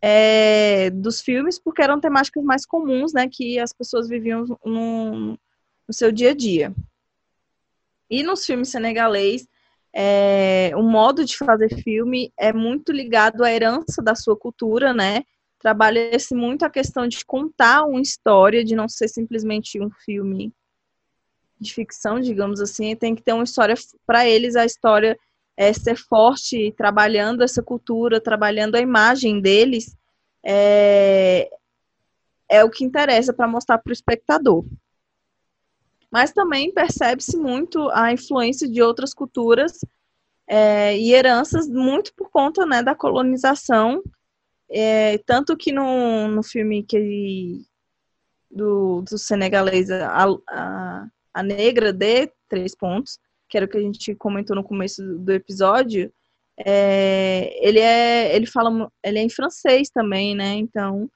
[0.03, 5.39] é, dos filmes, porque eram temáticas mais comuns, né, que as pessoas viviam no,
[5.87, 6.75] no seu dia a dia.
[8.09, 9.47] E nos filmes senegalês,
[9.93, 15.23] é, o modo de fazer filme é muito ligado à herança da sua cultura, né?
[15.59, 20.53] Trabalha-se muito a questão de contar uma história, de não ser simplesmente um filme
[21.61, 23.75] de ficção, digamos assim, tem que ter uma história
[24.07, 25.19] para eles, a história
[25.61, 29.95] é ser forte, trabalhando essa cultura, trabalhando a imagem deles,
[30.43, 31.51] é,
[32.49, 34.65] é o que interessa para mostrar para o espectador.
[36.11, 39.85] Mas também percebe-se muito a influência de outras culturas
[40.49, 44.03] é, e heranças, muito por conta né, da colonização
[44.73, 47.67] É, tanto que no, no filme que
[48.51, 53.19] do, do senegalês, a, a, a Negra de Três Pontos,
[53.51, 56.13] que era o que a gente comentou no começo do episódio,
[56.59, 60.55] é, ele é ele fala ele é em francês também, né?
[60.55, 61.11] Então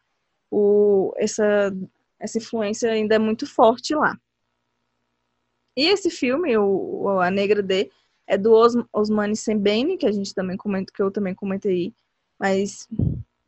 [0.50, 1.72] o, essa
[2.18, 4.16] essa influência ainda é muito forte lá.
[5.76, 7.90] E esse filme, o, A Negra D,
[8.26, 11.92] é do Os, Osmani Sembene, que a gente também comenta, que eu também comentei,
[12.38, 12.88] mas,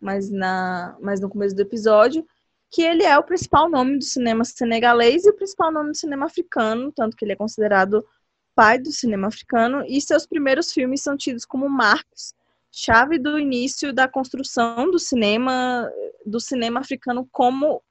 [0.01, 2.27] mas, na, mas no começo do episódio,
[2.71, 6.27] que ele é o principal nome do cinema senegalês e o principal nome do cinema
[6.27, 8.05] africano, tanto que ele é considerado
[8.57, 12.35] pai do cinema africano, e seus primeiros filmes são tidos como marcos
[12.73, 15.91] chave do início da construção do cinema
[16.27, 17.83] do cinema africano como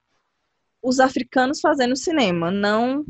[0.80, 3.04] os africanos fazendo cinema, não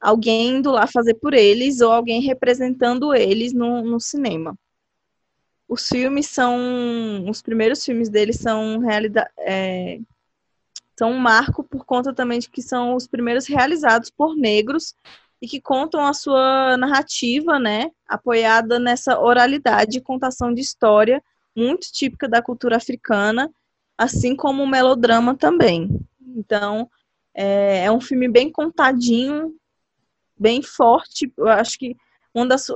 [0.00, 4.56] alguém indo lá fazer por eles ou alguém representando eles no, no cinema.
[5.68, 7.28] Os filmes são.
[7.28, 9.30] Os primeiros filmes deles são realidade.
[9.40, 9.98] É,
[10.96, 14.94] são um marco por conta também de que são os primeiros realizados por negros
[15.40, 21.22] e que contam a sua narrativa, né, apoiada nessa oralidade e contação de história
[21.56, 23.50] muito típica da cultura africana,
[23.96, 25.88] assim como o melodrama também.
[26.36, 26.88] Então,
[27.34, 29.54] é, é um filme bem contadinho,
[30.38, 31.32] bem forte.
[31.36, 31.96] Eu acho que
[32.34, 32.68] um, das,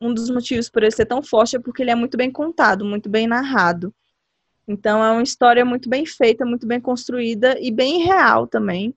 [0.00, 2.84] um dos motivos por ele ser tão forte é porque ele é muito bem contado,
[2.84, 3.94] muito bem narrado.
[4.66, 8.94] Então é uma história muito bem feita, muito bem construída e bem real também.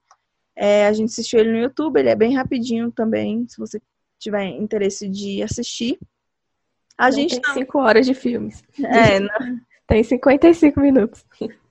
[0.56, 3.80] É, a gente assistiu ele no YouTube, ele é bem rapidinho também, se você
[4.18, 5.98] tiver interesse de assistir.
[6.96, 8.62] A não gente tem cinco horas de filmes.
[8.82, 9.60] É, não...
[9.86, 11.24] tem 55 minutos.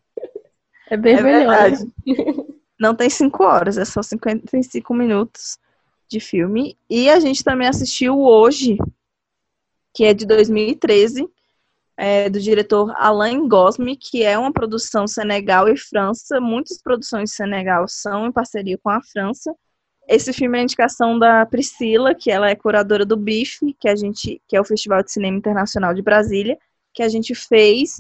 [0.88, 1.72] É bem é melhor.
[2.80, 5.58] Não tem cinco horas, é só 55 minutos
[6.08, 6.78] de filme.
[6.88, 8.78] E a gente também assistiu hoje,
[9.92, 11.28] que é de 2013,
[11.98, 16.40] é, do diretor Alain Gosme, que é uma produção Senegal e França.
[16.42, 19.54] Muitas produções Senegal são em parceria com a França.
[20.08, 23.96] Esse filme é a indicação da Priscila, que ela é curadora do BIF, que a
[23.96, 26.58] gente, que é o Festival de Cinema Internacional de Brasília,
[26.94, 28.00] que a gente fez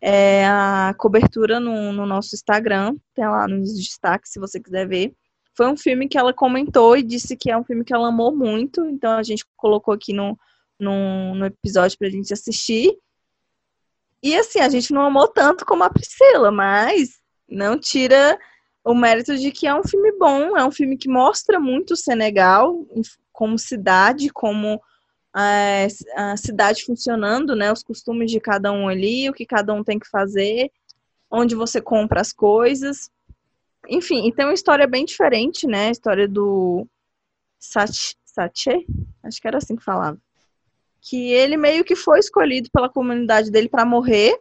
[0.00, 5.14] é, a cobertura no, no nosso Instagram, tem lá nos destaques, se você quiser ver.
[5.56, 8.34] Foi um filme que ela comentou e disse que é um filme que ela amou
[8.34, 10.36] muito, então a gente colocou aqui no,
[10.78, 12.92] no, no episódio pra gente assistir.
[14.24, 18.38] E assim, a gente não amou tanto como a Priscila, mas não tira
[18.82, 21.96] o mérito de que é um filme bom, é um filme que mostra muito o
[21.96, 22.74] Senegal
[23.30, 24.80] como cidade, como
[25.30, 27.70] a, a cidade funcionando, né?
[27.70, 30.72] Os costumes de cada um ali, o que cada um tem que fazer,
[31.30, 33.10] onde você compra as coisas.
[33.90, 35.88] Enfim, e tem uma história bem diferente, né?
[35.88, 36.88] A história do
[37.60, 38.86] Sach Sache,
[39.22, 40.18] acho que era assim que falava.
[41.06, 44.40] Que ele meio que foi escolhido pela comunidade dele para morrer.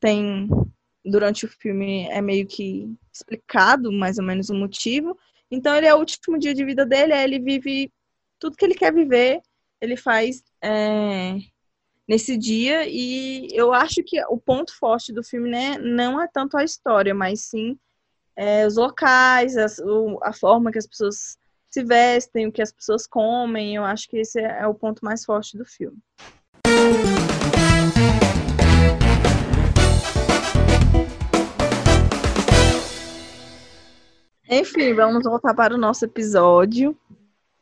[0.00, 0.48] Tem
[1.04, 5.18] durante o filme é meio que explicado mais ou menos o motivo.
[5.50, 7.92] Então ele é o último dia de vida dele, ele vive
[8.38, 9.40] tudo que ele quer viver,
[9.80, 11.36] ele faz é,
[12.08, 16.56] nesse dia e eu acho que o ponto forte do filme né, não é tanto
[16.56, 17.78] a história, mas sim
[18.36, 19.66] é, os locais, a,
[20.22, 21.38] a forma que as pessoas
[21.74, 23.74] se vestem, o que as pessoas comem.
[23.74, 25.98] Eu acho que esse é, o ponto mais forte do filme.
[34.48, 36.96] Enfim, vamos voltar para o nosso episódio.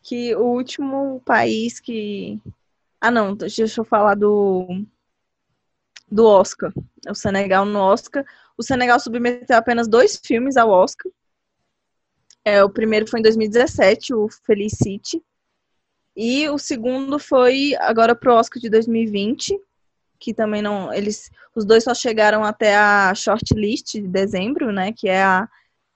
[0.03, 2.38] Que o último país que.
[3.01, 4.85] Ah, não, deixa eu falar do.
[6.11, 6.70] Do Oscar.
[7.09, 8.27] O Senegal no Oscar.
[8.59, 11.11] O Senegal submeteu apenas dois filmes ao Oscar.
[12.44, 15.22] É, o primeiro foi em 2017, o Felicity.
[16.16, 19.59] E o segundo foi agora pro Oscar de 2020,
[20.18, 20.92] que também não.
[20.92, 21.31] Eles.
[21.55, 24.92] Os dois só chegaram até a shortlist de dezembro, né?
[24.92, 25.48] Que é a,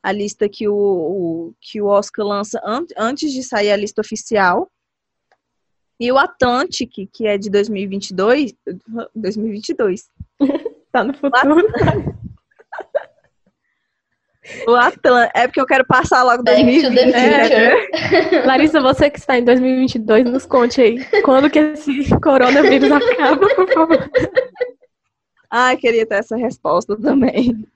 [0.02, 4.00] a lista que o, o que o Oscar lança an, antes de sair a lista
[4.00, 4.70] oficial.
[5.98, 8.54] E o Atlantic, que é de 2022.
[9.14, 10.10] 2022.
[10.92, 11.66] tá no futuro.
[14.66, 15.28] O Atlan...
[15.34, 16.98] É porque eu quero passar logo 2020.
[17.14, 18.42] É.
[18.46, 21.04] Larissa, você que está em 2022, nos conte aí.
[21.22, 24.10] Quando que esse coronavírus acaba, por favor?
[25.50, 27.66] Ai, queria ter essa resposta também.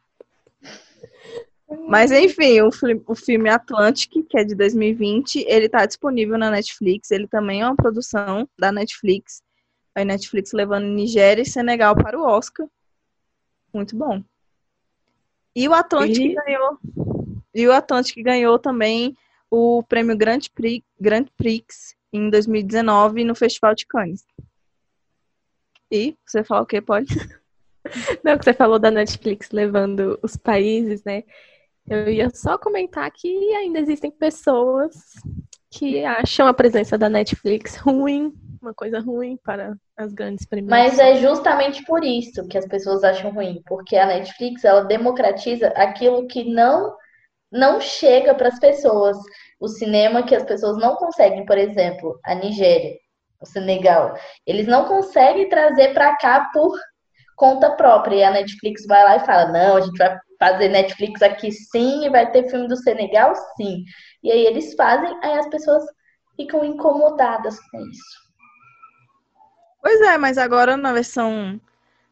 [1.88, 2.70] Mas enfim, o,
[3.06, 7.10] o filme Atlantic, que é de 2020, ele está disponível na Netflix.
[7.10, 9.42] Ele também é uma produção da Netflix.
[9.94, 12.66] A Netflix levando Nigéria e Senegal para o Oscar.
[13.72, 14.22] Muito bom.
[15.54, 16.34] E o Atlantic e...
[16.34, 16.78] ganhou.
[17.54, 19.16] E o Atlantic ganhou também
[19.50, 24.24] o prêmio Grand Prix, Grand Prix em 2019 no Festival de Cannes.
[25.90, 27.14] E você fala o que, pode?
[28.22, 31.24] Não, que você falou da Netflix levando os países, né?
[31.88, 34.94] Eu ia só comentar que ainda existem pessoas
[35.70, 40.98] que acham a presença da Netflix ruim, uma coisa ruim para as grandes premiações.
[40.98, 45.68] Mas é justamente por isso que as pessoas acham ruim, porque a Netflix ela democratiza
[45.68, 46.94] aquilo que não
[47.52, 49.16] não chega para as pessoas.
[49.58, 52.96] O cinema que as pessoas não conseguem, por exemplo, a Nigéria,
[53.40, 54.14] o Senegal,
[54.46, 56.78] eles não conseguem trazer para cá por
[57.40, 58.16] conta própria.
[58.16, 62.04] E a Netflix vai lá e fala: não, a gente vai fazer Netflix aqui sim,
[62.04, 63.84] e vai ter filme do Senegal sim.
[64.22, 65.82] E aí eles fazem, aí as pessoas
[66.36, 68.30] ficam incomodadas com isso.
[69.82, 71.58] Pois é, mas agora na versão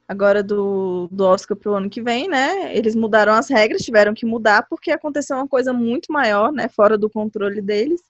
[0.06, 2.74] agora do, do Oscar pro ano que vem, né?
[2.74, 6.66] Eles mudaram as regras, tiveram que mudar porque aconteceu uma coisa muito maior, né?
[6.68, 8.00] Fora do controle deles.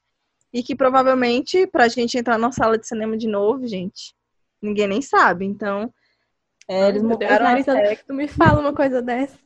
[0.52, 4.14] E que provavelmente, pra gente entrar na sala de cinema de novo, gente,
[4.62, 5.44] ninguém nem sabe.
[5.44, 5.92] Então,
[6.68, 8.04] é, eles mudaram Marisa, regras.
[8.06, 9.38] Tu me fala uma coisa dessa.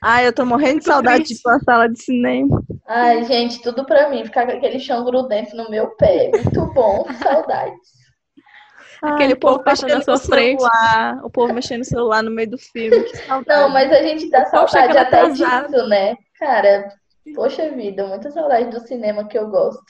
[0.00, 1.34] Ai, eu tô morrendo de saudade triste.
[1.34, 2.62] de ir pra sala de cinema.
[2.86, 4.24] Ai, gente, tudo pra mim.
[4.24, 6.30] Ficar com aquele chão grudento no meu pé.
[6.32, 7.98] Muito bom, saudades.
[9.02, 10.60] Aquele Ai, povo passando na sua frente.
[10.60, 13.04] Celular, o povo mexendo no celular no meio do filme.
[13.46, 16.16] Não, mas a gente dá saudade até disso, né?
[16.38, 16.88] Cara,
[17.34, 19.82] poxa vida, muita saudade do cinema que eu gosto.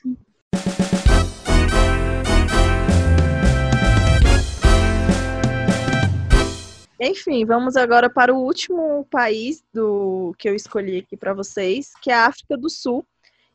[7.00, 12.10] Enfim, vamos agora para o último país do que eu escolhi aqui para vocês, que
[12.10, 13.06] é a África do Sul.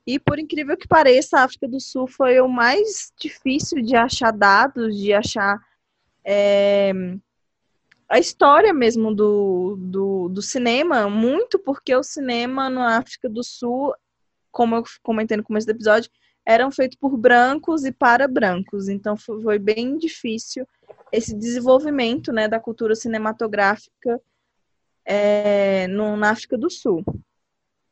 [0.07, 4.31] E por incrível que pareça, a África do Sul foi o mais difícil de achar
[4.31, 5.59] dados, de achar
[6.23, 6.93] é,
[8.07, 13.93] a história mesmo do, do, do, cinema, muito porque o cinema na África do Sul,
[14.51, 16.09] como eu comentei no começo do episódio,
[16.45, 18.87] eram feitos por brancos e para brancos.
[18.87, 20.65] Então foi bem difícil
[21.11, 24.19] esse desenvolvimento né, da cultura cinematográfica
[25.05, 27.03] é, no, na África do Sul.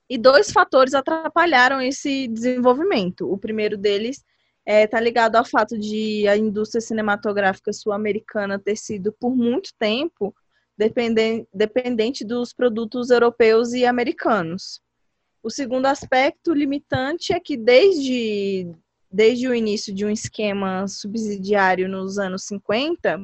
[0.10, 3.32] E dois fatores atrapalharam esse desenvolvimento.
[3.32, 4.26] O primeiro deles está
[4.66, 10.36] é, tá ligado ao fato de a indústria cinematográfica sul-americana ter sido, por muito tempo,
[10.78, 14.82] dependente, dependente dos produtos europeus e americanos.
[15.44, 18.68] O segundo aspecto limitante é que desde,
[19.12, 23.20] desde o início de um esquema subsidiário nos anos 50,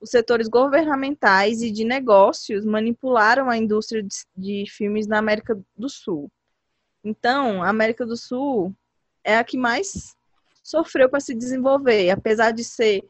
[0.00, 5.88] os setores governamentais e de negócios manipularam a indústria de, de filmes na América do
[5.88, 6.30] Sul.
[7.04, 8.74] Então, a América do Sul
[9.22, 10.16] é a que mais
[10.62, 13.04] sofreu para se desenvolver, apesar de ser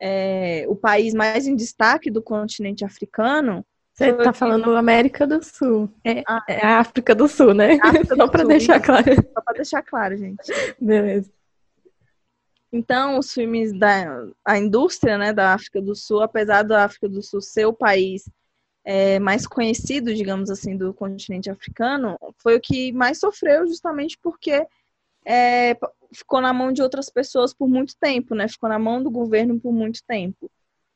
[0.00, 3.64] é, o país mais em destaque do continente africano.
[3.94, 5.90] Você está falando América do Sul.
[6.04, 7.78] É, ah, é a África do Sul, né?
[8.14, 9.14] Só para deixar claro.
[9.14, 10.52] Só para deixar claro, gente.
[10.78, 11.30] Beleza.
[12.72, 17.22] Então, os filmes da a indústria né, da África do Sul, apesar da África do
[17.22, 18.28] Sul ser o país
[18.84, 24.66] é, mais conhecido, digamos assim, do continente africano, foi o que mais sofreu justamente porque
[25.26, 25.76] é,
[26.12, 28.48] ficou na mão de outras pessoas por muito tempo, né?
[28.48, 30.50] Ficou na mão do governo por muito tempo.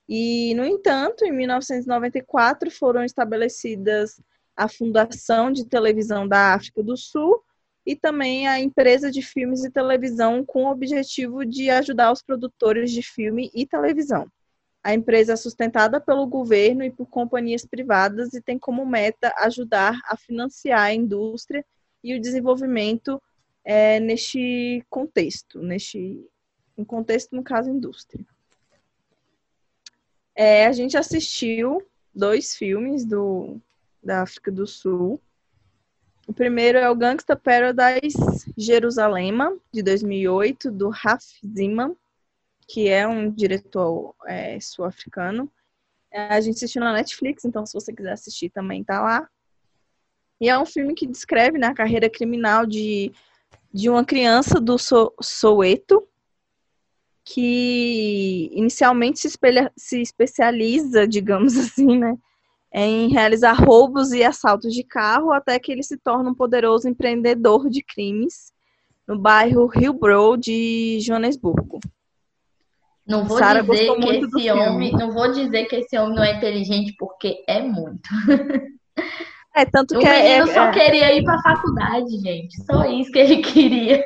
[0.08, 4.20] E, no entanto, em 1994 foram estabelecidas
[4.56, 7.42] a Fundação de Televisão da África do Sul,
[7.91, 12.93] e também a empresa de filmes e televisão com o objetivo de ajudar os produtores
[12.93, 14.30] de filme e televisão.
[14.80, 19.99] A empresa é sustentada pelo governo e por companhias privadas e tem como meta ajudar
[20.05, 21.66] a financiar a indústria
[22.03, 23.20] e o desenvolvimento
[23.64, 26.24] é, neste contexto, neste
[26.78, 28.24] um contexto, no caso, indústria.
[30.32, 31.82] É, a gente assistiu
[32.14, 33.61] dois filmes do,
[34.01, 35.20] da África do Sul,
[36.31, 38.16] o primeiro é o Gangsta Paradise
[38.57, 41.97] Jerusalema, de 2008, do Raf Ziman,
[42.68, 45.51] que é um diretor é, sul-africano.
[46.14, 49.28] A gente assistiu na Netflix, então se você quiser assistir também tá lá.
[50.41, 53.12] E é um filme que descreve né, a carreira criminal de,
[53.74, 56.07] de uma criança do so Soweto,
[57.24, 62.16] que inicialmente se, espelha, se especializa, digamos assim, né,
[62.72, 67.68] em realizar roubos e assaltos de carro até que ele se torna um poderoso empreendedor
[67.68, 68.52] de crimes
[69.06, 71.80] no bairro Hillbrow de Joanesburgo.
[73.06, 76.36] Não vou Sarah dizer que esse homem, não vou dizer que esse homem não é
[76.36, 78.08] inteligente porque é muito.
[79.55, 82.62] É, tanto que o é, menino é, só queria ir para a faculdade, gente.
[82.64, 84.05] Só isso que ele queria.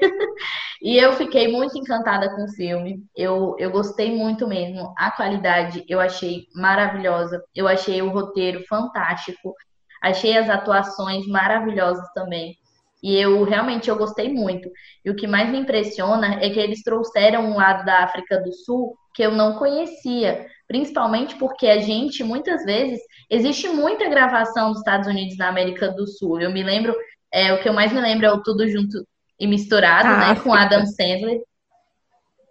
[0.83, 3.03] E eu fiquei muito encantada com o filme.
[3.15, 4.95] Eu, eu gostei muito mesmo.
[4.97, 7.43] A qualidade eu achei maravilhosa.
[7.55, 9.55] Eu achei o roteiro fantástico.
[10.03, 12.57] Achei as atuações maravilhosas também.
[13.03, 14.71] E eu realmente eu gostei muito.
[15.05, 18.51] E o que mais me impressiona é que eles trouxeram um lado da África do
[18.51, 22.99] Sul que eu não conhecia principalmente porque a gente, muitas vezes,
[23.31, 26.41] existe muita gravação dos Estados Unidos na América do Sul.
[26.41, 26.93] Eu me lembro,
[27.33, 29.07] é, o que eu mais me lembro é o Tudo Junto
[29.39, 31.41] e Misturado, ah, né, com Adam Sandler.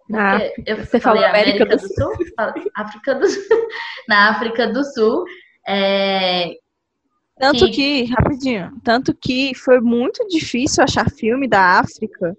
[0.08, 2.12] Na eu Você falou América, América do, do, Sul?
[2.74, 3.68] África do Sul.
[4.08, 5.24] na África do Sul.
[5.68, 6.54] É...
[7.38, 7.72] Tanto que...
[7.72, 12.34] que, rapidinho, tanto que foi muito difícil achar filme da África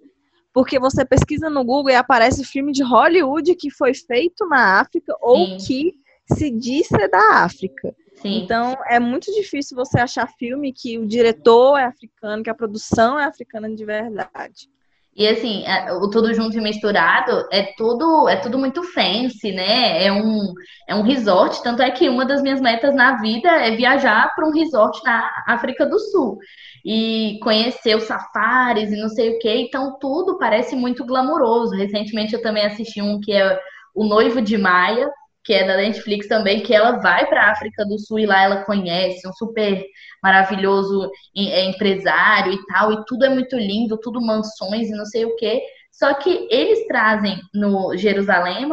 [0.55, 5.11] porque você pesquisa no Google e aparece filme de Hollywood que foi feito na África
[5.11, 5.19] Sim.
[5.21, 5.93] ou que
[6.33, 7.93] se diz ser da África.
[8.15, 8.41] Sim.
[8.41, 13.19] Então é muito difícil você achar filme que o diretor é africano, que a produção
[13.19, 14.69] é africana de verdade.
[15.15, 20.03] E assim, é, o tudo junto e misturado é tudo é tudo muito fancy, né?
[20.03, 20.53] É um
[20.87, 24.45] é um resort, tanto é que uma das minhas metas na vida é viajar para
[24.45, 26.37] um resort na África do Sul
[26.83, 29.49] e conhecer os safaris e não sei o que.
[29.49, 31.75] Então tudo parece muito glamouroso.
[31.75, 33.57] Recentemente eu também assisti um que é
[33.95, 35.09] O Noivo de Maia,
[35.45, 38.43] que é da Netflix também, que ela vai para a África do Sul e lá
[38.43, 39.81] ela conhece um super
[40.25, 45.23] maravilhoso é, empresário e tal, e tudo é muito lindo, tudo mansões e não sei
[45.23, 45.61] o quê.
[45.91, 48.67] Só que eles trazem no Jerusalém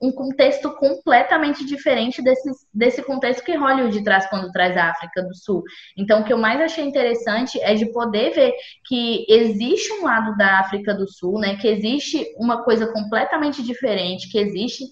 [0.00, 5.34] um contexto completamente diferente desse, desse contexto que Hollywood traz quando traz a África do
[5.34, 5.64] Sul.
[5.96, 8.52] Então, o que eu mais achei interessante é de poder ver
[8.86, 11.56] que existe um lado da África do Sul, né?
[11.56, 14.84] Que existe uma coisa completamente diferente, que existe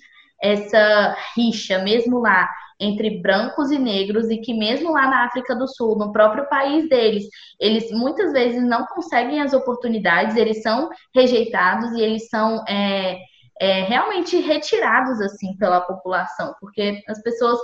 [0.43, 2.49] essa rixa, mesmo lá,
[2.79, 6.89] entre brancos e negros, e que mesmo lá na África do Sul, no próprio país
[6.89, 7.25] deles,
[7.59, 13.19] eles muitas vezes não conseguem as oportunidades, eles são rejeitados e eles são é,
[13.61, 17.59] é, realmente retirados assim pela população, porque as pessoas.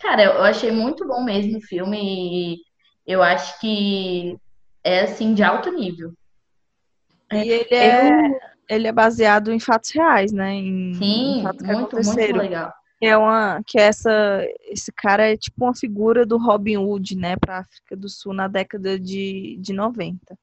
[0.00, 2.58] Cara, eu achei muito bom mesmo o filme e
[3.04, 4.38] eu acho que
[4.84, 6.12] é assim de alto nível.
[7.32, 10.54] E ele é, ele é baseado em fatos reais, né?
[10.54, 12.72] Em, Sim, em fatos muito, muito legal.
[12.98, 17.36] Que é uma, que essa, esse cara é tipo uma figura do Robin Hood, né,
[17.36, 20.36] para África do Sul na década de, de 90.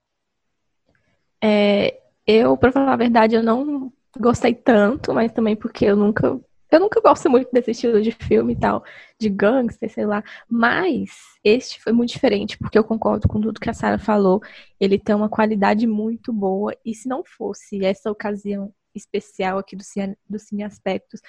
[1.44, 6.40] É, eu, para falar a verdade, eu não gostei tanto, mas também porque eu nunca
[6.72, 8.84] eu nunca gosto muito desse estilo de filme e tal,
[9.20, 10.24] de gangster, sei lá.
[10.50, 11.12] Mas
[11.44, 14.42] este foi muito diferente, porque eu concordo com tudo que a Sarah falou.
[14.80, 16.76] Ele tem uma qualidade muito boa.
[16.84, 21.22] E se não fosse essa ocasião especial aqui do Cine, do Cine Aspectos,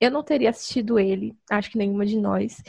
[0.00, 2.62] eu não teria assistido ele, acho que nenhuma de nós.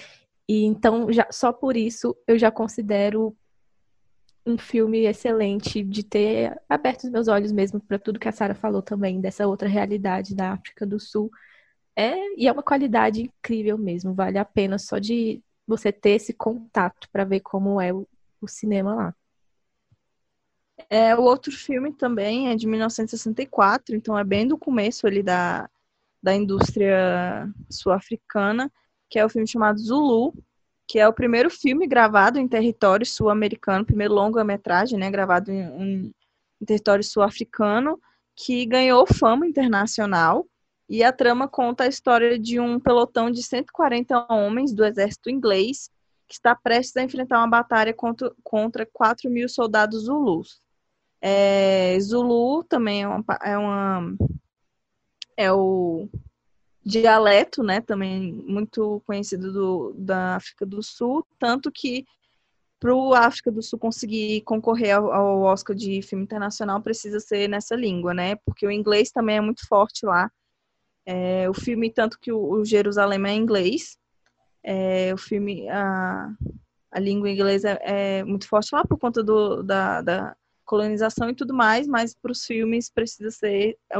[0.47, 3.35] E então, já, só por isso, eu já considero
[4.45, 8.55] um filme excelente de ter aberto os meus olhos mesmo para tudo que a Sara
[8.55, 11.29] falou também dessa outra realidade da África do Sul.
[11.95, 16.33] É, e é uma qualidade incrível mesmo, vale a pena só de você ter esse
[16.33, 18.07] contato para ver como é o,
[18.41, 19.15] o, cinema lá.
[20.89, 25.69] É, o outro filme também é de 1964, então é bem do começo ali da,
[26.21, 28.71] da indústria sul-africana,
[29.09, 30.33] que é o filme chamado Zulu,
[30.87, 36.11] que é o primeiro filme gravado em território sul-americano, primeiro longa-metragem, né, gravado em,
[36.61, 37.99] em, território sul-africano,
[38.35, 40.47] que ganhou fama internacional.
[40.89, 45.91] E a trama conta a história de um pelotão de 140 homens do exército inglês
[46.27, 50.61] que está prestes a enfrentar uma batalha contra, contra 4 mil soldados zulus.
[51.21, 54.15] É, Zulu também é uma, é uma
[55.39, 56.09] é o
[56.83, 62.05] dialeto, né, também muito conhecido do, da África do Sul, tanto que
[62.77, 67.47] para o África do Sul conseguir concorrer ao, ao, Oscar de filme internacional precisa ser
[67.47, 70.29] nessa língua, né, porque o inglês também é muito forte lá.
[71.05, 73.97] É, o filme, tanto que o, o Jerusalém é em inglês,
[74.61, 76.29] é, o filme, a,
[76.91, 80.35] a língua inglesa é, é muito forte lá por conta do, da, da
[80.65, 83.99] colonização e tudo mais, mas para os filmes precisa ser é,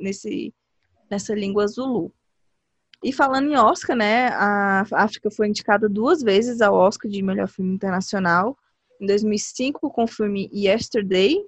[0.00, 0.54] nesse
[1.10, 2.12] nessa língua Zulu.
[3.02, 7.48] E falando em Oscar, né, a África foi indicada duas vezes ao Oscar de melhor
[7.48, 8.56] filme internacional,
[9.00, 11.38] em 2005 com o filme Yesterday.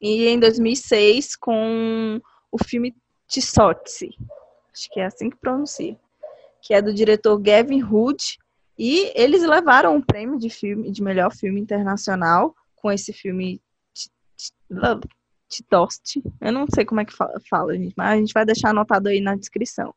[0.00, 2.20] E em 2006 com
[2.50, 2.94] o filme
[3.28, 4.16] Tsotsi,
[4.72, 5.98] acho que é assim que pronuncia,
[6.60, 8.38] que é do diretor Gavin Hood,
[8.78, 13.62] e eles levaram o um prêmio de filme de melhor filme internacional com esse filme
[15.54, 16.20] Titost.
[16.40, 19.08] Eu não sei como é que fala, fala, gente, mas a gente vai deixar anotado
[19.08, 19.94] aí na descrição.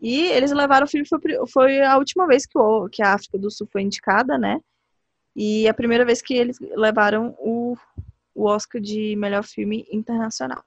[0.00, 3.38] E eles levaram o filme, foi, foi a última vez que, o, que a África
[3.38, 4.60] do Sul foi indicada, né?
[5.34, 7.76] E a primeira vez que eles levaram o,
[8.34, 10.62] o Oscar de melhor filme internacional.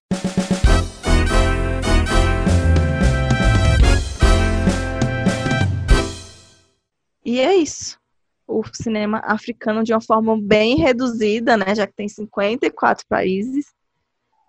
[7.25, 7.99] E é isso.
[8.47, 11.75] O cinema africano de uma forma bem reduzida, né?
[11.75, 13.73] Já que tem 54 países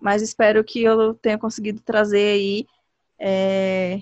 [0.00, 2.66] mas espero que eu tenha conseguido trazer aí
[3.18, 4.00] é,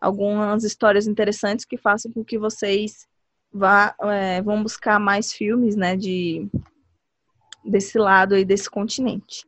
[0.00, 3.06] algumas histórias interessantes que façam com que vocês
[3.52, 6.48] vá, é, vão buscar mais filmes, né, de
[7.64, 9.46] desse lado aí desse continente.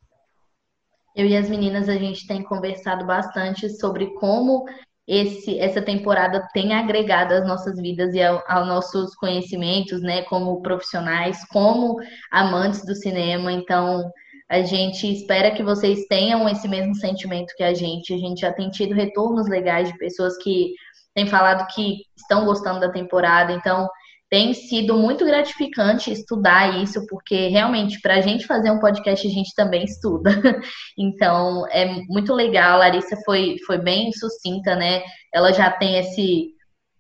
[1.15, 4.65] Eu e as meninas a gente tem conversado bastante sobre como
[5.07, 10.61] esse, essa temporada tem agregado às nossas vidas e ao, aos nossos conhecimentos, né, como
[10.63, 11.97] profissionais, como
[12.31, 13.53] amantes do cinema.
[13.53, 14.11] Então,
[14.49, 18.15] a gente espera que vocês tenham esse mesmo sentimento que a gente.
[18.15, 20.73] A gente já tem tido retornos legais de pessoas que
[21.15, 23.53] têm falado que estão gostando da temporada.
[23.53, 23.89] Então,
[24.29, 29.31] tem sido muito gratificante estudar isso, porque realmente, para a gente fazer um podcast, a
[29.31, 30.31] gente também estuda.
[30.99, 32.75] Então, é muito legal.
[32.75, 35.03] A Larissa foi, foi bem sucinta, né?
[35.33, 36.53] Ela já tem esse,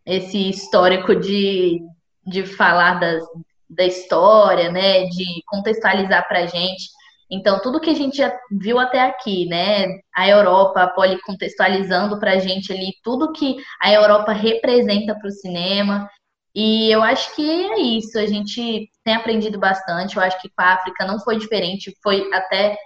[0.05, 1.81] esse histórico de,
[2.27, 3.25] de falar das,
[3.71, 5.05] da história, né?
[5.07, 6.85] De contextualizar para a gente.
[7.31, 9.87] Então, tudo que a gente já viu até aqui, né?
[10.15, 10.93] A Europa,
[11.25, 16.09] contextualizando para a gente ali tudo que a Europa representa para o cinema.
[16.55, 18.19] E eu acho que é isso.
[18.19, 20.17] A gente tem aprendido bastante.
[20.17, 21.93] Eu acho que com a África não foi diferente.
[22.03, 22.77] Foi até,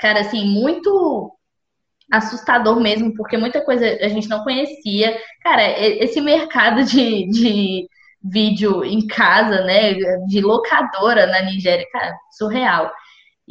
[0.00, 1.32] cara, assim, muito
[2.12, 5.16] assustador mesmo, porque muita coisa a gente não conhecia.
[5.42, 7.88] Cara, esse mercado de, de
[8.22, 9.94] vídeo em casa, né?
[10.26, 12.90] De locadora na Nigéria, cara, surreal.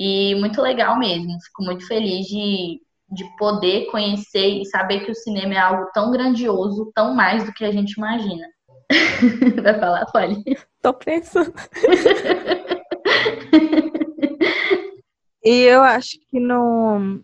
[0.02, 1.38] E muito legal mesmo.
[1.44, 2.82] Fico muito feliz de,
[3.12, 7.52] de poder conhecer e saber que o cinema é algo tão grandioso, tão mais do
[7.52, 8.48] que a gente imagina.
[9.62, 10.42] Vai falar, Polly?
[10.82, 11.54] Tô pensando.
[15.44, 17.20] e eu acho que no,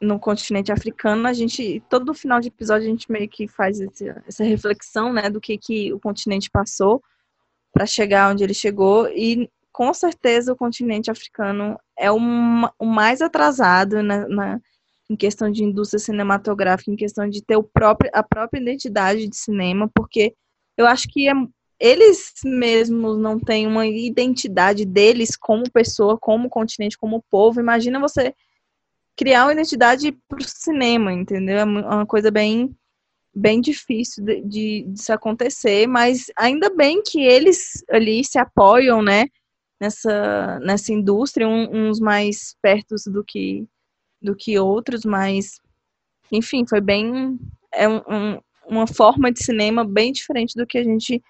[0.00, 4.08] no continente africano, a gente, todo final de episódio, a gente meio que faz esse,
[4.26, 7.02] essa reflexão, né, do que, que o continente passou
[7.70, 9.06] para chegar onde ele chegou.
[9.08, 12.18] E com certeza o continente africano é o,
[12.84, 14.60] mais atrasado na, na,
[15.08, 19.36] em questão de indústria cinematográfica, em questão de ter o próprio, a própria identidade de
[19.36, 20.34] cinema, porque
[20.76, 21.32] eu acho que é,
[21.78, 27.60] eles mesmos não têm uma identidade deles como pessoa, como continente, como povo.
[27.60, 28.34] Imagina você
[29.16, 31.56] criar uma identidade para o cinema, entendeu?
[31.56, 32.76] É uma coisa bem
[33.32, 39.00] bem difícil de, de, de se acontecer, mas ainda bem que eles ali se apoiam,
[39.00, 39.26] né?
[39.80, 43.66] Nessa, nessa indústria, um, uns mais perto do que,
[44.20, 45.60] do que outros, mas
[46.30, 47.38] enfim, foi bem.
[47.72, 51.24] É um, um, uma forma de cinema bem diferente do que a gente está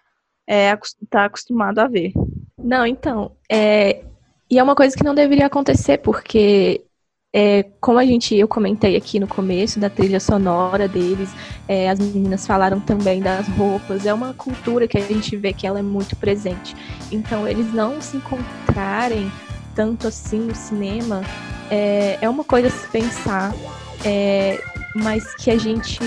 [0.46, 0.78] é,
[1.08, 2.12] tá acostumado a ver.
[2.56, 3.32] Não, então.
[3.50, 4.04] É,
[4.50, 6.84] e é uma coisa que não deveria acontecer, porque
[7.40, 11.30] é, como a gente, eu comentei aqui no começo da trilha sonora deles,
[11.68, 15.64] é, as meninas falaram também das roupas, é uma cultura que a gente vê que
[15.64, 16.74] ela é muito presente.
[17.12, 19.30] Então, eles não se encontrarem
[19.72, 21.22] tanto assim no cinema
[21.70, 23.54] é, é uma coisa a se pensar,
[24.04, 24.60] é,
[24.96, 26.00] mas que a gente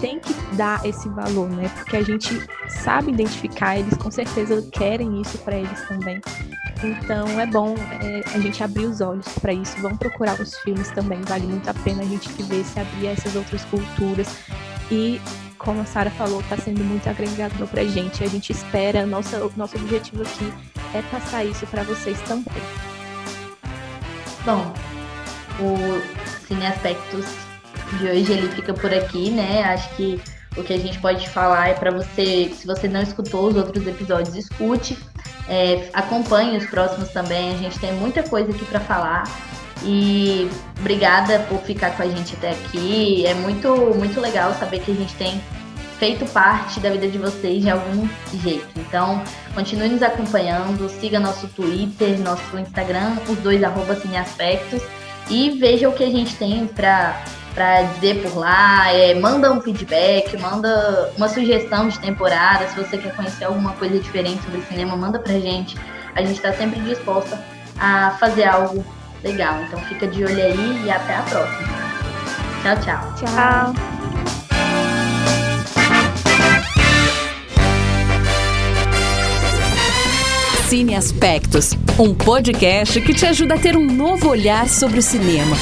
[0.00, 1.70] tem que dar esse valor, né?
[1.74, 2.40] Porque a gente
[2.70, 6.22] sabe identificar, eles com certeza querem isso para eles também.
[6.84, 9.74] Então é bom é, a gente abrir os olhos para isso.
[9.80, 13.34] Vamos procurar os filmes também, vale muito a pena a gente ver se abrir essas
[13.34, 14.28] outras culturas.
[14.90, 15.20] E
[15.56, 18.22] como a Sara falou, está sendo muito agregador para a gente.
[18.22, 20.52] A gente espera, nossa, nosso objetivo aqui
[20.94, 22.62] é passar isso para vocês também.
[24.44, 24.74] Bom,
[25.58, 27.24] o Cine Aspectos
[27.98, 29.62] de hoje ele fica por aqui, né?
[29.64, 30.20] Acho que
[30.56, 33.86] o que a gente pode falar é para você, se você não escutou os outros
[33.86, 34.98] episódios, escute
[35.48, 39.24] é, acompanhe os próximos também, a gente tem muita coisa aqui para falar.
[39.82, 43.26] E obrigada por ficar com a gente até aqui.
[43.26, 45.40] É muito, muito legal saber que a gente tem
[45.98, 48.08] feito parte da vida de vocês de algum
[48.42, 48.68] jeito.
[48.76, 49.22] Então,
[49.54, 54.82] continue nos acompanhando, siga nosso Twitter, nosso Instagram, os dois arroba Cineaspectos,
[55.30, 57.22] e veja o que a gente tem para
[57.54, 62.98] para dizer por lá, é, manda um feedback, manda uma sugestão de temporada, se você
[62.98, 65.76] quer conhecer alguma coisa diferente sobre cinema, manda pra gente.
[66.16, 67.38] A gente está sempre disposta
[67.78, 68.84] a fazer algo
[69.22, 69.60] legal.
[69.62, 71.68] Então fica de olho aí e até a próxima.
[72.62, 73.14] Tchau, tchau.
[73.16, 73.74] Tchau.
[80.68, 85.56] Cine Aspectos, um podcast que te ajuda a ter um novo olhar sobre o cinema.